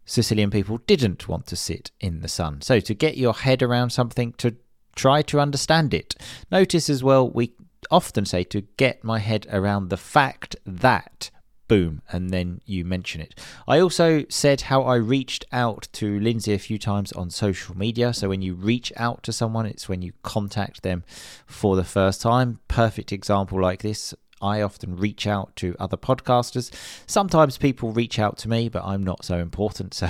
Sicilian 0.05 0.51
people 0.51 0.79
didn't 0.79 1.29
want 1.29 1.47
to 1.47 1.57
sit 1.57 1.93
in 2.01 2.21
the 2.21 2.29
sun. 2.29 2.63
So, 2.63 2.81
to 2.81 2.95
get 2.95 3.17
your 3.17 3.35
head 3.35 3.63
around 3.63 3.91
something, 3.91 4.33
to 4.35 4.57
try 4.95 5.23
to 5.23 5.41
understand 5.41 5.95
it. 5.95 6.15
Notice 6.51 6.91
as 6.91 7.03
well, 7.03 7.29
we 7.29 7.55
often 7.91 8.25
say 8.25 8.45
to 8.45 8.63
get 8.77 9.05
my 9.05 9.19
head 9.19 9.47
around 9.51 9.89
the 9.89 9.97
fact 9.97 10.57
that 10.67 11.31
boom, 11.71 12.03
and 12.11 12.31
then 12.31 12.61
you 12.67 12.85
mention 12.85 13.21
it. 13.21 13.33
I 13.69 13.79
also 13.79 14.25
said 14.29 14.63
how 14.63 14.83
I 14.83 14.97
reached 14.97 15.45
out 15.53 15.87
to 15.93 16.19
Lindsay 16.19 16.53
a 16.53 16.59
few 16.59 16.81
times 16.81 17.13
on 17.13 17.31
social 17.31 17.79
media. 17.79 18.13
So 18.13 18.29
when 18.29 18.43
you 18.43 18.55
reach 18.55 18.93
out 18.97 19.23
to 19.23 19.33
someone, 19.33 19.67
it's 19.67 19.89
when 19.89 20.03
you 20.03 20.13
contact 20.25 20.83
them 20.83 21.05
for 21.47 21.77
the 21.77 21.85
first 21.85 22.21
time. 22.21 22.59
Perfect 22.67 23.13
example 23.13 23.61
like 23.61 23.83
this. 23.83 24.13
I 24.43 24.63
often 24.63 24.97
reach 24.97 25.29
out 25.29 25.55
to 25.57 25.77
other 25.79 25.97
podcasters. 25.97 26.73
Sometimes 27.07 27.57
people 27.57 27.93
reach 27.93 28.19
out 28.19 28.37
to 28.39 28.49
me, 28.49 28.69
but 28.69 28.85
I'm 28.85 29.05
not 29.05 29.25
so 29.25 29.39
important, 29.39 29.95
so 30.03 30.09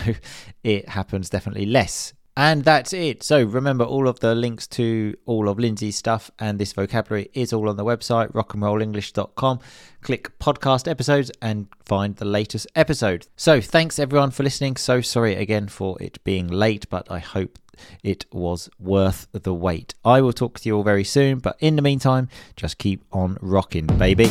it 0.64 0.88
happens 0.88 1.28
definitely 1.28 1.66
less 1.66 2.14
and 2.36 2.64
that's 2.64 2.92
it. 2.92 3.22
So 3.22 3.42
remember, 3.42 3.84
all 3.84 4.08
of 4.08 4.20
the 4.20 4.34
links 4.34 4.66
to 4.68 5.14
all 5.26 5.48
of 5.48 5.58
Lindsay's 5.58 5.96
stuff 5.96 6.30
and 6.38 6.58
this 6.58 6.72
vocabulary 6.72 7.30
is 7.34 7.52
all 7.52 7.68
on 7.68 7.76
the 7.76 7.84
website, 7.84 8.32
rockandrollenglish.com. 8.32 9.60
Click 10.02 10.38
podcast 10.38 10.88
episodes 10.88 11.30
and 11.42 11.66
find 11.84 12.16
the 12.16 12.24
latest 12.24 12.66
episode. 12.74 13.26
So 13.36 13.60
thanks 13.60 13.98
everyone 13.98 14.30
for 14.30 14.42
listening. 14.42 14.76
So 14.76 15.00
sorry 15.00 15.34
again 15.34 15.68
for 15.68 16.00
it 16.00 16.22
being 16.24 16.48
late, 16.48 16.88
but 16.88 17.10
I 17.10 17.18
hope 17.18 17.58
it 18.02 18.26
was 18.32 18.68
worth 18.78 19.26
the 19.32 19.54
wait. 19.54 19.94
I 20.04 20.20
will 20.20 20.32
talk 20.32 20.60
to 20.60 20.68
you 20.68 20.76
all 20.76 20.82
very 20.82 21.04
soon, 21.04 21.38
but 21.38 21.56
in 21.60 21.76
the 21.76 21.82
meantime, 21.82 22.28
just 22.56 22.78
keep 22.78 23.04
on 23.12 23.38
rocking, 23.40 23.86
baby. 23.86 24.30